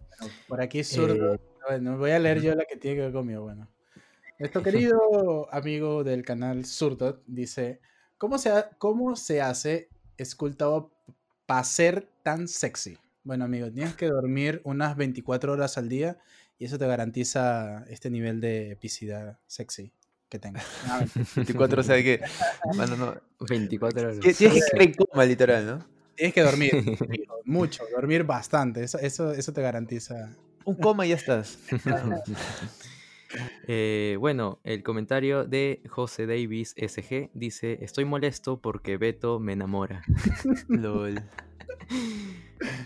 [0.49, 1.36] por aquí es zurdo.
[1.36, 1.39] Eh,
[1.70, 3.43] bueno, voy a leer yo la que tiene que ver conmigo.
[3.43, 3.72] Bueno.
[4.44, 7.80] Nuestro querido amigo del canal Surtot dice:
[8.18, 9.88] ¿Cómo se, cómo se hace
[10.18, 10.91] escultado
[11.46, 12.98] para ser tan sexy?
[13.24, 16.18] Bueno, amigo, tienes que dormir unas 24 horas al día
[16.60, 19.94] y eso te garantiza este nivel de epicidad sexy
[20.28, 20.60] que tengo.
[21.38, 22.20] 24 o sea que.
[22.76, 23.16] Bueno, no.
[23.48, 24.20] 24 horas.
[24.20, 25.86] Tienes que estar en coma, literal, ¿no?
[26.16, 26.74] Tienes que dormir
[27.46, 28.84] mucho, dormir bastante.
[28.84, 30.36] Eso, eso, eso te garantiza.
[30.66, 31.60] Un coma y ya estás.
[33.68, 40.04] Eh, bueno, el comentario de José Davis SG dice: Estoy molesto porque Beto me enamora.
[40.68, 41.22] LOL.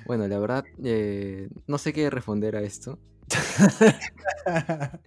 [0.06, 3.00] Bueno, la verdad, eh, no sé qué responder a esto.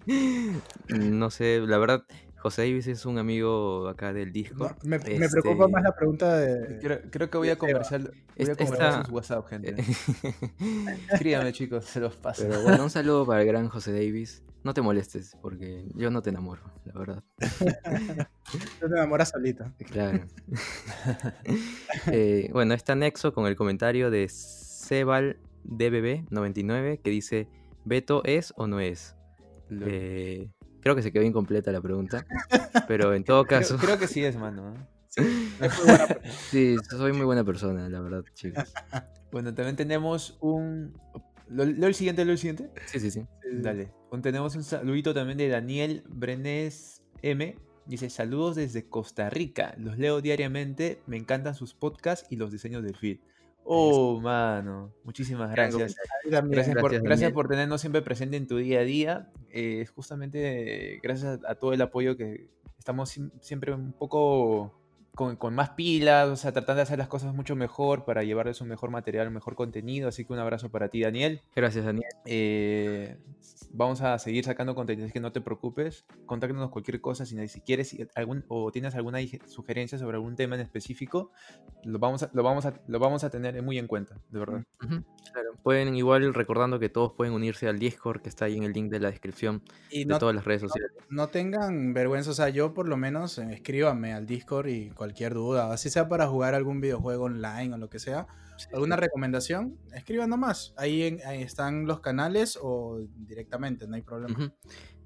[0.89, 2.05] No sé, la verdad,
[2.43, 4.77] José Davis es un amigo acá del No, Discord.
[4.85, 6.79] me, me preocupa más Este, la pregunta de.
[6.79, 9.77] Creo, creo que voy a conversar, voy a Esta- conversar sus WhatsApp, gente.
[11.13, 12.45] Escríbame, chicos, se los paso.
[12.49, 14.43] Pero bueno, un saludo para el gran José Davis.
[14.63, 17.25] No te molestes, porque yo no te enamoro, la verdad.
[18.51, 19.65] Tú te enamoras solito.
[19.91, 20.21] Claro.
[22.13, 27.49] Eh, bueno, está nexo con el comentario de Sebal DBB99 que dice:
[27.85, 29.17] ¿Beto es o no es?
[29.71, 30.49] Eh,
[30.81, 32.27] creo que se quedó incompleta la pregunta,
[32.89, 34.75] pero en todo caso, creo que sí es, mano.
[35.17, 36.21] Es muy buena persona.
[36.51, 38.73] sí, soy muy buena persona, la verdad, chicos.
[39.33, 40.93] Bueno, también tenemos un.
[41.49, 42.25] ¿Lo, leo el siguiente?
[42.25, 42.69] ¿Leo el siguiente?
[42.87, 43.27] Sí, sí, sí.
[43.53, 43.93] Dale.
[44.11, 47.57] Un- tenemos un saludito también de Daniel Brenes M.
[47.87, 49.77] Dice: Saludos desde Costa Rica.
[49.79, 51.01] Los leo diariamente.
[51.07, 53.21] Me encantan sus podcasts y los diseños del feed.
[53.65, 54.93] Oh, mano.
[55.05, 55.95] Muchísimas gracias.
[56.25, 59.33] Gracias, por, Gracias, tenernos siempre presente en tu día a día.
[59.51, 62.49] Eh, justamente eh, gracias a, a todo el apoyo que
[62.79, 64.80] estamos siempre un poco
[65.21, 68.63] con, con más pilas, o sea, tratando de hacer las cosas mucho mejor para llevarles
[68.63, 70.09] un mejor material, un mejor contenido.
[70.09, 71.43] Así que un abrazo para ti, Daniel.
[71.55, 72.09] Gracias, Daniel.
[72.25, 73.19] Eh,
[73.71, 76.07] vamos a seguir sacando contenido, así que no te preocupes.
[76.25, 80.55] Contáctanos cualquier cosa si, si quieres si algún, o tienes alguna sugerencia sobre algún tema
[80.55, 81.33] en específico.
[81.85, 84.65] Lo vamos a, lo vamos a, lo vamos a tener muy en cuenta, de verdad.
[84.83, 85.51] Ujú, claro.
[85.63, 88.91] Pueden igual recordando que todos pueden unirse al Discord que está ahí en el link
[88.91, 90.91] de la descripción Y de no, todas las redes sociales.
[91.11, 95.10] no tengan vergüenza, o sea, yo por lo menos eh, escríbanme al Discord y cualquier
[95.35, 98.27] duda, así sea para jugar algún videojuego online o lo que sea,
[98.73, 100.73] alguna recomendación, escriban nomás.
[100.77, 104.53] Ahí, en- ahí están los canales o directamente, no hay problema.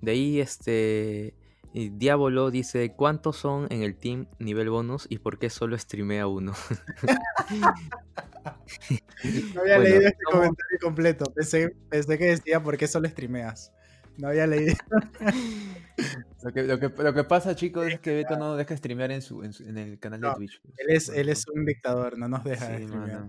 [0.00, 1.34] De ahí, este.
[1.72, 6.52] Diablo dice: ¿Cuántos son en el team nivel bonus y por qué solo streamea uno?
[9.54, 13.72] No había Bueno, leído este comentario completo, pensé, pensé que decía por qué solo streameas.
[14.18, 14.74] No había leído.
[16.42, 19.22] Lo que, lo, que, lo que pasa, chicos, es que Beto no deja streamear en,
[19.22, 20.60] su, en, su- en el canal de No, Twitch.
[20.76, 21.52] Él es, él es eso.
[21.54, 23.28] un dictador, no nos deja Sí, streamear.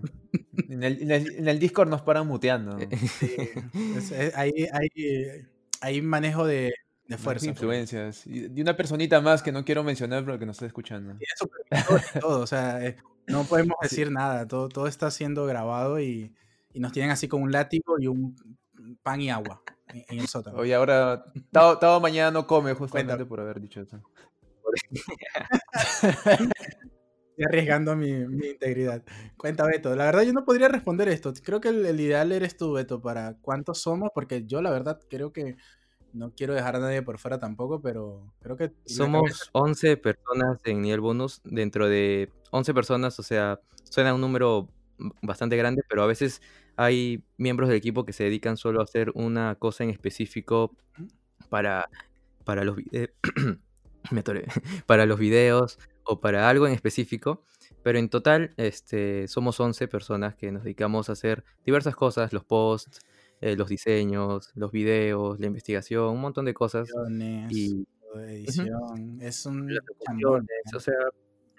[0.68, 2.76] En el, en, el, en el Discord nos paran muteando.
[3.20, 3.30] Sí,
[3.96, 5.46] es- es- hay, hay,
[5.80, 6.74] hay manejo de,
[7.08, 7.44] de pues.
[7.44, 8.26] influencias.
[8.26, 11.14] Y una personita más que no quiero mencionar pero que nos está escuchando.
[11.18, 12.96] Y todo, o sea, eh,
[13.28, 16.34] no podemos decir nada, todo, todo está siendo grabado y,
[16.74, 18.36] y nos tienen así con un látigo y un
[19.02, 19.62] pan y agua
[20.08, 20.58] en, el sótano.
[20.58, 23.28] Oye, ahora Tao, Tao mañana no come justamente Cuéntame.
[23.28, 24.00] por haber dicho eso.
[27.36, 29.02] Estoy arriesgando mi, mi integridad.
[29.36, 29.94] Cuenta, Beto.
[29.94, 31.32] La verdad, yo no podría responder esto.
[31.42, 34.98] Creo que el, el ideal eres tú, Beto, para cuántos somos, porque yo, la verdad,
[35.08, 35.56] creo que
[36.16, 38.72] no quiero dejar a nadie por fuera tampoco, pero creo que.
[38.86, 41.42] Somos 11 personas en nivel bonus.
[41.44, 44.68] Dentro de 11 personas, o sea, suena un número
[45.20, 46.40] bastante grande, pero a veces
[46.76, 50.74] hay miembros del equipo que se dedican solo a hacer una cosa en específico
[51.48, 51.88] para,
[52.44, 53.12] para los vide-
[54.10, 54.44] me atoré.
[54.86, 57.42] para los videos o para algo en específico.
[57.82, 62.44] Pero en total, este, somos 11 personas que nos dedicamos a hacer diversas cosas, los
[62.44, 63.00] posts,
[63.40, 66.88] eh, los diseños, los videos, la investigación, un montón de cosas.
[67.50, 69.18] Y edición.
[69.20, 70.94] Es un locuciones, o sea,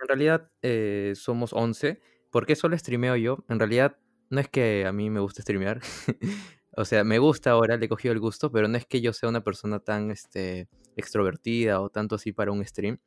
[0.01, 2.01] en realidad eh, somos 11.
[2.32, 3.45] ¿Por qué solo streameo yo?
[3.47, 3.97] En realidad
[4.30, 5.82] no es que a mí me guste streamear.
[6.75, 9.13] o sea, me gusta ahora, le he cogido el gusto, pero no es que yo
[9.13, 12.99] sea una persona tan este, extrovertida o tanto así para un stream.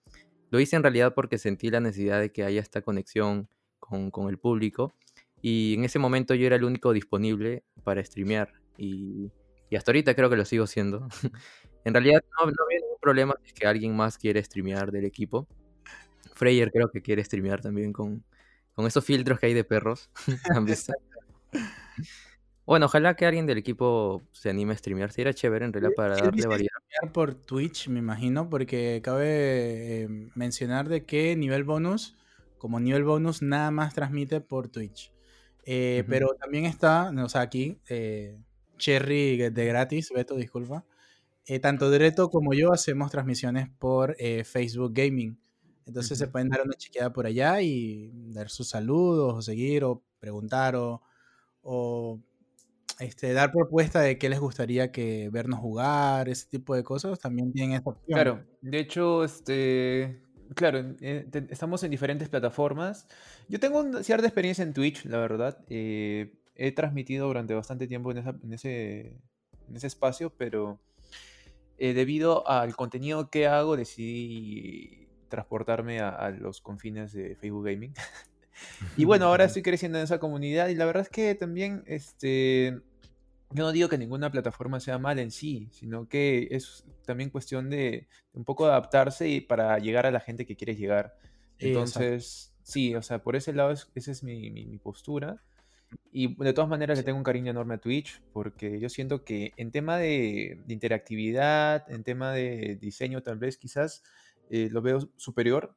[0.50, 3.48] Lo hice en realidad porque sentí la necesidad de que haya esta conexión
[3.78, 4.94] con, con el público.
[5.42, 8.52] Y en ese momento yo era el único disponible para streamear.
[8.76, 9.30] Y,
[9.70, 11.06] y hasta ahorita creo que lo sigo siendo.
[11.84, 15.46] en realidad no, no veo ningún problema es que alguien más quiere streamear del equipo.
[16.34, 18.24] Freyer creo que quiere streamear también con,
[18.74, 20.10] con esos filtros que hay de perros.
[22.66, 25.10] Bueno, ojalá que alguien del equipo se anime a streamear.
[25.12, 26.70] Sería chévere en realidad para Sí, darle variedad.
[26.88, 32.16] streamear por Twitch, me imagino, porque cabe eh, mencionar de que nivel bonus,
[32.58, 35.12] como nivel bonus, nada más transmite por Twitch.
[35.64, 36.04] Eh.
[36.08, 38.38] Pero también está, o sea, aquí, eh,
[38.78, 40.84] Cherry de gratis, Beto, disculpa.
[41.46, 45.38] Eh, tanto Dreto como yo hacemos transmisiones por eh, Facebook Gaming.
[45.86, 50.04] Entonces se pueden dar una chequeada por allá y dar sus saludos, o seguir, o
[50.20, 51.02] preguntar, o,
[51.62, 52.18] o
[52.98, 57.52] este, dar propuesta de qué les gustaría que vernos jugar, ese tipo de cosas, también
[57.52, 58.04] tienen esa opción.
[58.06, 60.22] Claro, de hecho, este,
[60.54, 63.06] claro, eh, te- estamos en diferentes plataformas.
[63.48, 65.58] Yo tengo una cierta experiencia en Twitch, la verdad.
[65.68, 69.00] eh, he transmitido durante bastante tiempo en, esa- en ese,
[69.68, 70.78] en ese espacio, pero
[71.78, 77.94] eh, debido al contenido que hago, decidí transportarme a, a los confines de Facebook Gaming.
[78.96, 82.80] Y bueno, ahora estoy creciendo en esa comunidad y la verdad es que también, este,
[83.52, 87.70] yo no digo que ninguna plataforma sea mala en sí, sino que es también cuestión
[87.70, 91.16] de un poco adaptarse y para llegar a la gente que quieres llegar.
[91.58, 91.66] Sí, exacto.
[91.66, 95.42] Entonces, sí, o sea, por ese lado es- esa es mi, mi- mi postura.
[96.12, 99.52] Y de todas maneras le tengo un cariño enorme a Twitch porque yo siento que
[99.56, 104.02] en tema de, de interactividad, en tema de diseño tal vez quizás
[104.50, 105.74] eh, lo veo superior,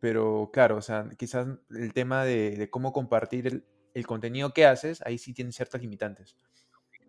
[0.00, 4.66] pero claro, o sea, quizás el tema de, de cómo compartir el, el contenido que
[4.66, 6.36] haces, ahí sí tiene ciertas limitantes.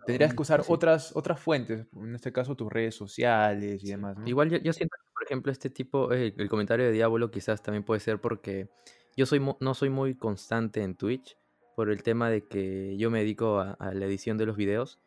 [0.05, 0.71] Tendrías que usar Sí.
[0.73, 4.27] otras, otras fuentes, en este caso tus redes sociales y demás, ¿no?
[4.27, 7.61] Igual yo, yo siento que, por ejemplo, este tipo, eh, el comentario de Diablo quizás
[7.61, 8.69] también puede ser porque
[9.15, 11.37] yo soy no soy muy constante en Twitch
[11.75, 14.99] por el tema de que yo me dedico a, a la edición de los videos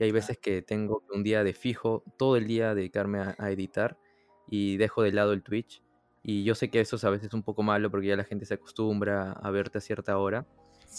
[0.00, 3.50] y hay veces que tengo un día de fijo, todo el día dedicarme a, a
[3.50, 3.98] editar
[4.48, 5.82] y dejo de lado el Twitch.
[6.30, 8.44] Y yo sé que eso es a veces un poco malo porque ya la gente
[8.44, 10.46] se acostumbra a verte a cierta hora.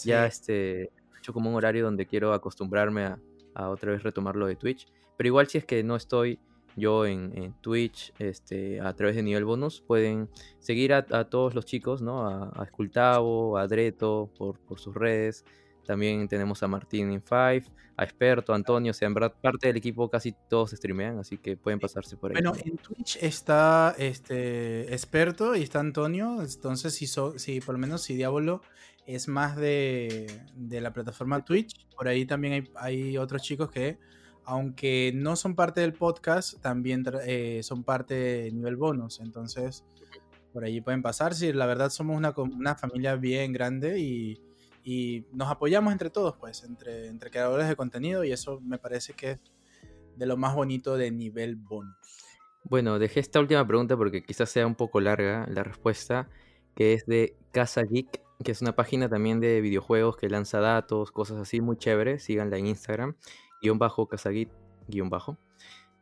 [0.04, 3.20] Ya este, he hecho como un horario donde quiero acostumbrarme a,
[3.54, 4.88] a otra vez retomar lo de Twitch.
[5.16, 6.40] Pero igual si es que no estoy
[6.74, 10.28] yo en, en Twitch este, a través de nivel bonus, pueden
[10.58, 12.26] seguir a, a todos los chicos, ¿no?
[12.26, 15.44] A, a Escultavo, a Dreto por, por sus redes.
[15.90, 17.64] También tenemos a Martín in Five,
[17.96, 21.36] a Experto, a Antonio, o sea, en verdad parte del equipo casi todos streamean, así
[21.36, 22.34] que pueden pasarse por ahí.
[22.40, 26.40] Bueno, en Twitch está este experto y está Antonio.
[26.42, 28.62] Entonces, si, so- si por lo menos si Diablo
[29.04, 33.98] es más de, de la plataforma Twitch, por ahí también hay, hay otros chicos que,
[34.44, 39.18] aunque no son parte del podcast, también eh, son parte de nivel bonus.
[39.18, 39.82] Entonces,
[40.52, 41.34] por ahí pueden pasar.
[41.34, 44.40] Sí, la verdad somos una, una familia bien grande y,
[44.82, 49.14] y nos apoyamos entre todos, pues, entre, entre creadores de contenido y eso me parece
[49.14, 49.40] que es
[50.16, 51.96] de lo más bonito de nivel bonus.
[52.64, 56.28] Bueno, dejé esta última pregunta porque quizás sea un poco larga la respuesta,
[56.74, 61.10] que es de Casa Geek, que es una página también de videojuegos que lanza datos,
[61.10, 62.22] cosas así muy chéveres.
[62.22, 63.16] Síganla en Instagram,
[63.62, 64.50] guion bajo Casa Geek,
[64.88, 65.38] guion bajo,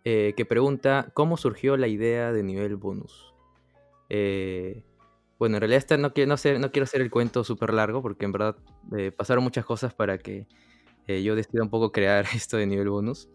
[0.05, 3.35] eh, que pregunta cómo surgió la idea de nivel bonus.
[4.09, 4.85] Eh,
[5.39, 8.24] bueno, en realidad no, quiero, no, sé- no quiero hacer el cuento súper largo porque
[8.24, 8.57] en verdad
[8.97, 10.47] eh, pasaron muchas cosas para que
[11.07, 13.28] eh, yo decida un poco crear esto de nivel bonus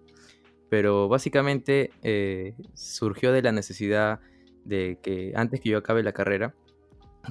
[0.69, 4.19] pero básicamente eh, surgió de la necesidad
[4.65, 6.55] de que antes que yo acabe la carrera,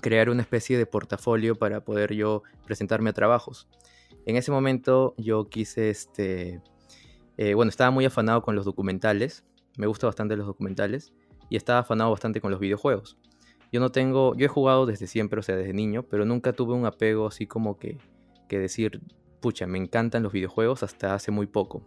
[0.00, 3.68] crear una especie de portafolio para poder yo presentarme a trabajos.
[4.26, 6.62] En ese momento yo quise, este,
[7.36, 9.44] eh, bueno, estaba muy afanado con los documentales,
[9.76, 11.12] me gustan bastante los documentales,
[11.48, 13.18] y estaba afanado bastante con los videojuegos.
[13.72, 16.74] Yo no tengo, yo he jugado desde siempre, o sea, desde niño, pero nunca tuve
[16.74, 17.98] un apego así como que,
[18.48, 19.00] que decir,
[19.40, 21.82] pucha, me encantan los videojuegos hasta hace muy poco.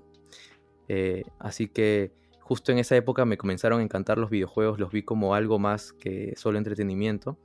[0.87, 2.11] Eh, así que
[2.41, 5.93] justo en esa época me comenzaron a encantar los videojuegos, los vi como algo más
[5.93, 7.37] que solo entretenimiento.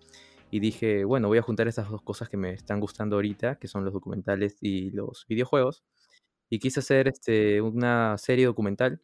[0.50, 3.68] Y dije, bueno, voy a juntar esas dos cosas que me están gustando ahorita, que
[3.68, 5.84] son los documentales y los videojuegos.
[6.48, 9.00] Y quise hacer este, una serie documental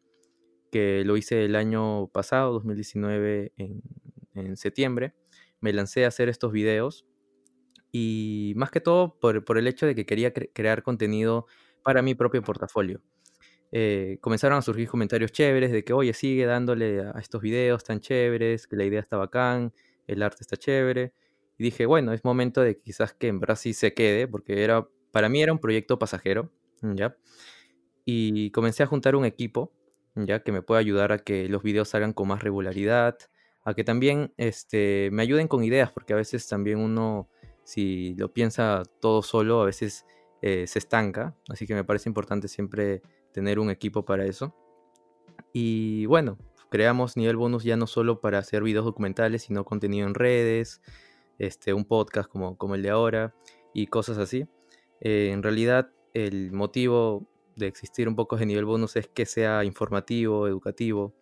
[0.71, 3.81] que lo hice el año pasado, 2019, en,
[4.33, 5.13] en septiembre.
[5.67, 7.05] Me lancé a hacer estos videos
[7.91, 11.45] y más que todo por, el hecho de que quería cre- crear contenido
[11.83, 13.01] para mi propio portafolio
[13.71, 17.99] eh, comenzaron a surgir comentarios chéveres de que, oye, sigue dándole a estos videos tan
[18.01, 19.73] chéveres, que la idea está bacán,
[20.07, 21.13] el arte está chévere.
[21.57, 25.29] Y dije, bueno, es momento de quizás que en Brasil se quede, porque era, para
[25.29, 26.51] mí era un proyecto pasajero,
[26.81, 27.17] ¿ya?
[28.05, 29.73] Y comencé a juntar un equipo,
[30.15, 30.43] ¿ya?
[30.43, 33.17] Que me pueda ayudar a que los videos salgan con más regularidad,
[33.67, 37.27] a que también este, me ayuden con ideas, porque a veces también uno,
[37.65, 40.05] si lo piensa todo solo, a veces
[40.41, 41.35] eh, se estanca.
[41.49, 43.01] Así que me parece importante siempre
[43.33, 44.55] tener un equipo para eso.
[45.51, 46.37] Y bueno,
[46.69, 50.81] creamos nivel bonus ya no solo para hacer videos documentales, sino contenido en redes,
[51.37, 53.35] este, un podcast como, como el de ahora
[53.73, 54.47] y cosas así.
[55.01, 59.65] Eh, en realidad, el motivo de existir un poco de nivel bonus es que sea
[59.65, 61.13] informativo, educativo,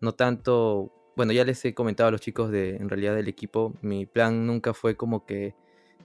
[0.00, 3.74] no tanto, bueno, ya les he comentado a los chicos de, en realidad del equipo,
[3.82, 5.52] mi plan nunca fue como que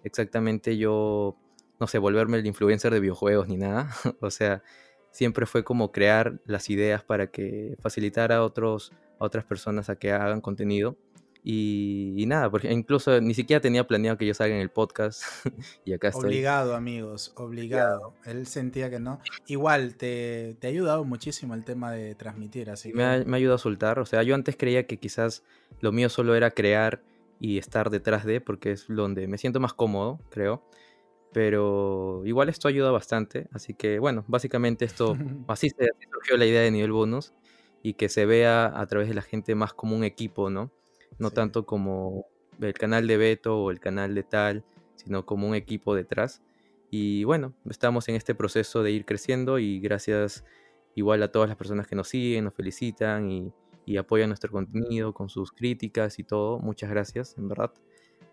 [0.03, 1.37] exactamente yo,
[1.79, 3.91] no sé, volverme el influencer de videojuegos ni nada,
[4.21, 4.63] o sea,
[5.11, 9.97] siempre fue como crear las ideas para que facilitar a, otros, a otras personas a
[9.97, 10.97] que hagan contenido.
[11.45, 15.23] Y, y nada, porque incluso ni siquiera tenía planeado que yo salga en el podcast
[15.85, 16.29] y acá estoy.
[16.29, 18.13] Obligado, amigos, obligado.
[18.23, 19.19] Él sentía que no.
[19.47, 22.95] Igual, te, te ha ayudado muchísimo el tema de transmitir, así que...
[22.95, 23.99] Me ha, me ha ayudado a soltar.
[23.99, 25.43] O sea, yo antes creía que quizás
[25.81, 27.03] lo mío solo era crear
[27.41, 30.63] y estar detrás de, porque es donde me siento más cómodo, creo.
[31.33, 33.49] Pero igual esto ayuda bastante.
[33.51, 35.17] Así que bueno, básicamente esto,
[35.49, 37.33] así, se, así surgió la idea de nivel bonus
[37.81, 40.71] y que se vea a través de la gente más como un equipo, ¿no?
[41.19, 41.35] No Sí.
[41.35, 42.25] tanto como
[42.61, 44.63] el canal de Beto o el canal de tal,
[44.95, 46.41] sino como un equipo detrás.
[46.91, 50.45] Y bueno, estamos en este proceso de ir creciendo y gracias
[50.95, 53.51] igual a todas las personas que nos siguen, nos felicitan y,
[53.85, 56.59] y apoyan nuestro contenido con sus críticas y todo.
[56.59, 57.71] Muchas gracias, en verdad.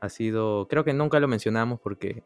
[0.01, 2.23] Ha sido, creo que nunca lo mencionamos porque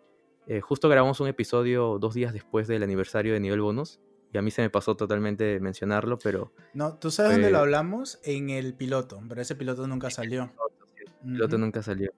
[0.46, 4.00] eh, justo grabamos un episodio dos días después del aniversario de Nivel Bonus
[4.34, 7.62] y a mí se me pasó totalmente mencionarlo, pero No, ¿tú sabes dónde lo Fue-
[7.62, 8.18] hablamos?
[8.24, 10.52] En el piloto, pero ese piloto nunca salió.
[11.22, 12.10] el piloto nunca salió.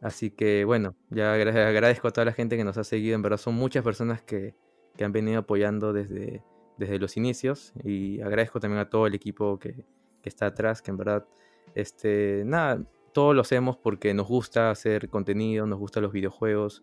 [0.00, 3.22] Así que bueno, ya agra- agradezco a toda la gente que nos ha seguido, en
[3.22, 4.54] verdad son muchas personas que,
[4.96, 6.42] que han venido apoyando desde,
[6.78, 9.84] desde los inicios y agradezco también a todo el equipo que,
[10.22, 11.26] que está atrás, que en verdad,
[11.74, 12.80] este, nada,
[13.12, 16.82] todo lo hacemos porque nos gusta hacer contenido, nos gustan los videojuegos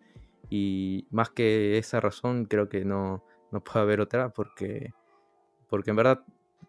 [0.49, 4.93] y más que esa razón creo que no, no puede haber otra porque,
[5.69, 6.23] porque en verdad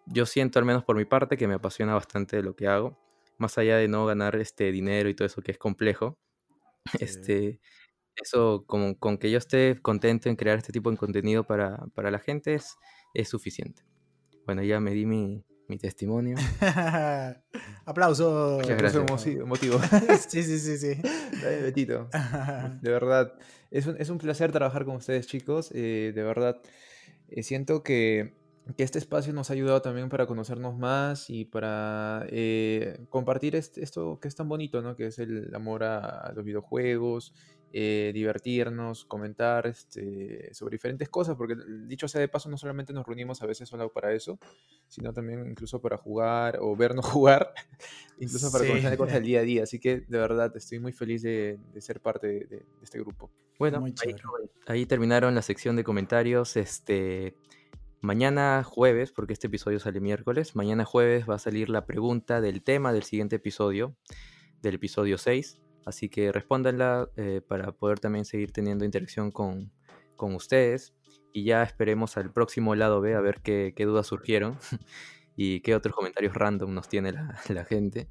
[0.06, 2.98] yo siento al menos por mi parte que me apasiona bastante lo que hago,
[3.38, 6.18] más allá de no ganar este dinero y todo eso que es complejo,
[6.98, 7.04] Sí.
[7.04, 7.60] este,
[8.16, 12.10] eso con, con que yo esté contento en crear este tipo de contenido para, para
[12.10, 12.76] la gente es,
[13.14, 13.82] es suficiente.
[14.46, 16.36] Bueno, ya me di mi, mi testimonio.
[17.84, 18.58] Aplausos.
[18.62, 19.26] Muchas gracias.
[19.26, 19.78] emotivo.
[20.28, 21.00] Sí, sí, sí, sí.
[21.42, 22.08] Dale, Betito.
[22.82, 23.32] De verdad,
[23.70, 25.70] es un, es un placer trabajar con ustedes, chicos.
[25.74, 26.60] eh, de verdad,
[27.28, 28.34] eh, siento que,
[28.76, 33.82] que este espacio nos ha ayudado también para conocernos más y para eh, compartir este-
[33.82, 34.96] esto que es tan bonito, ¿no?
[34.96, 37.34] Que es el amor a, a los videojuegos,
[37.72, 41.54] eh, divertirnos, comentar este, sobre diferentes cosas, porque
[41.86, 44.38] dicho sea de paso, no solamente nos reunimos a veces solo para eso,
[44.86, 47.52] sino también incluso para jugar o vernos jugar,
[48.18, 48.70] incluso para Sí.
[48.70, 49.62] conocer cosas del día a día.
[49.64, 53.30] Así que de verdad estoy muy feliz de, de ser parte de, de- este grupo.
[53.58, 53.94] Bueno, ahí,
[54.66, 56.56] ahí terminaron la sección de comentarios.
[56.56, 57.36] Este,
[58.00, 62.62] mañana jueves, porque este episodio sale miércoles, mañana jueves va a salir la pregunta del
[62.62, 63.96] tema del siguiente episodio,
[64.62, 65.58] del episodio 6.
[65.84, 69.72] Así que respóndanla eh, para poder también seguir teniendo interacción con,
[70.16, 70.94] con ustedes.
[71.32, 74.58] Y ya esperemos al próximo lado B a ver qué, qué dudas surgieron
[75.36, 78.08] y qué otros comentarios random nos tiene la, la gente.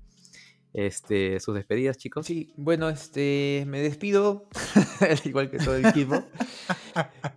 [0.74, 2.26] Este, sus despedidas, chicos.
[2.26, 4.48] Sí, bueno, este, me despido,
[5.00, 6.24] al igual que todo el equipo.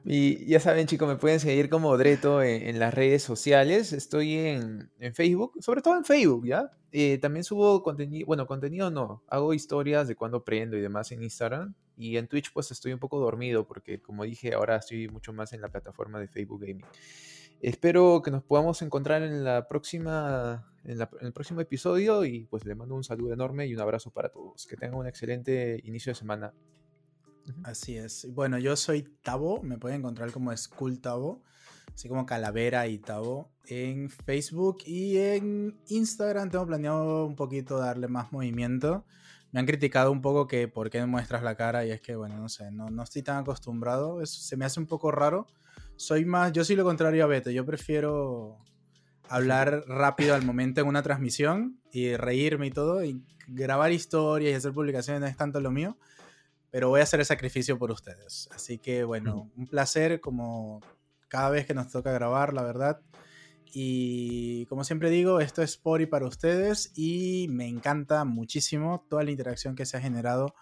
[0.06, 3.92] Y ya saben, chicos, me pueden seguir como Dreto en, en las redes sociales.
[3.92, 6.70] Estoy en, en Facebook, sobre todo en Facebook, ¿ya?
[6.92, 11.22] Eh, también subo contenido, bueno, contenido no, hago historias de cuando prendo y demás en
[11.22, 11.74] Instagram.
[11.96, 15.52] Y en Twitch pues estoy un poco dormido porque, como dije, ahora estoy mucho más
[15.52, 16.86] en la plataforma de Facebook Gaming.
[17.60, 22.46] Espero que nos podamos encontrar en la próxima, en, la- en el próximo episodio y
[22.46, 24.66] pues le mando un saludo enorme y un abrazo para todos.
[24.66, 26.54] Que tengan un excelente inicio de semana.
[27.64, 28.28] Así es.
[28.32, 31.42] Bueno, yo soy Tavo, me pueden encontrar como Skull Tavo,
[31.94, 38.08] así como Calavera y Tavo en Facebook y en Instagram tengo planeado un poquito darle
[38.08, 39.04] más movimiento.
[39.52, 42.36] Me han criticado un poco que por qué muestras la cara y es que, bueno,
[42.38, 45.46] no sé, no, no estoy tan acostumbrado, eso se me hace un poco raro.
[46.00, 48.56] Soy más, yo soy lo contrario a Beto, yo prefiero
[49.28, 54.54] hablar rápido al momento en una transmisión y reírme y todo, y grabar historias y
[54.54, 55.96] hacer publicaciones no es tanto lo mío
[56.70, 58.48] pero voy a hacer el sacrificio por ustedes.
[58.52, 60.80] Así que bueno, un placer como
[61.28, 63.00] cada vez que nos toca grabar, la verdad.
[63.72, 69.22] Y como siempre digo, esto es por y para ustedes y me encanta muchísimo toda
[69.22, 70.54] la interacción que se ha generado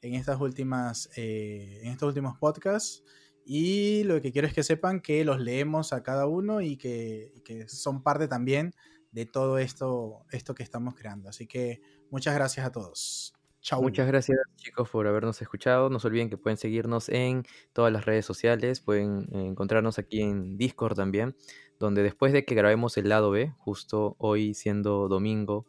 [0.00, 3.02] en estas últimas, eh, en estos últimos podcasts.
[3.44, 7.42] Y lo que quiero es que sepan que los leemos a cada uno y que,
[7.44, 8.72] que son parte también
[9.10, 11.28] de todo esto, esto que estamos creando.
[11.28, 13.34] Así que muchas gracias a todos.
[13.60, 13.80] Chau.
[13.80, 15.88] Muchas gracias chicos por habernos escuchado.
[15.88, 20.20] No se olviden que pueden seguirnos en todas las redes sociales, pueden eh, encontrarnos aquí
[20.20, 21.36] en Discord también,
[21.78, 25.66] donde después de que grabemos el lado B, justo hoy siendo domingo,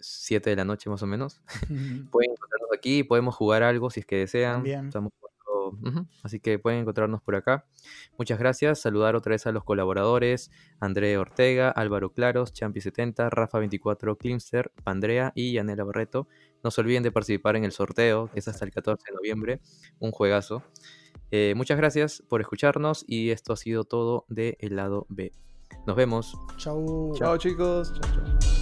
[0.00, 1.42] 7 de la noche más o menos,
[2.10, 4.56] pueden encontrarnos aquí, podemos jugar algo si es que desean.
[4.56, 4.86] También.
[4.86, 5.12] Estamos
[6.22, 7.66] así que pueden encontrarnos por acá.
[8.18, 8.80] Muchas gracias.
[8.80, 15.52] Saludar otra vez a los colaboradores: André Ortega, Álvaro Claros, Champi70, Rafa24, Klimster, Pandrea y
[15.52, 16.28] Yanela Barreto.
[16.62, 19.60] No se olviden de participar en el sorteo, que es hasta el 14 de noviembre.
[19.98, 20.62] Un juegazo.
[21.30, 25.32] Eh, muchas gracias por escucharnos y esto ha sido todo de el lado B.
[25.86, 26.36] Nos vemos.
[26.56, 27.12] Chau.
[27.16, 27.92] Chao chicos.
[28.00, 28.55] Chao, chao.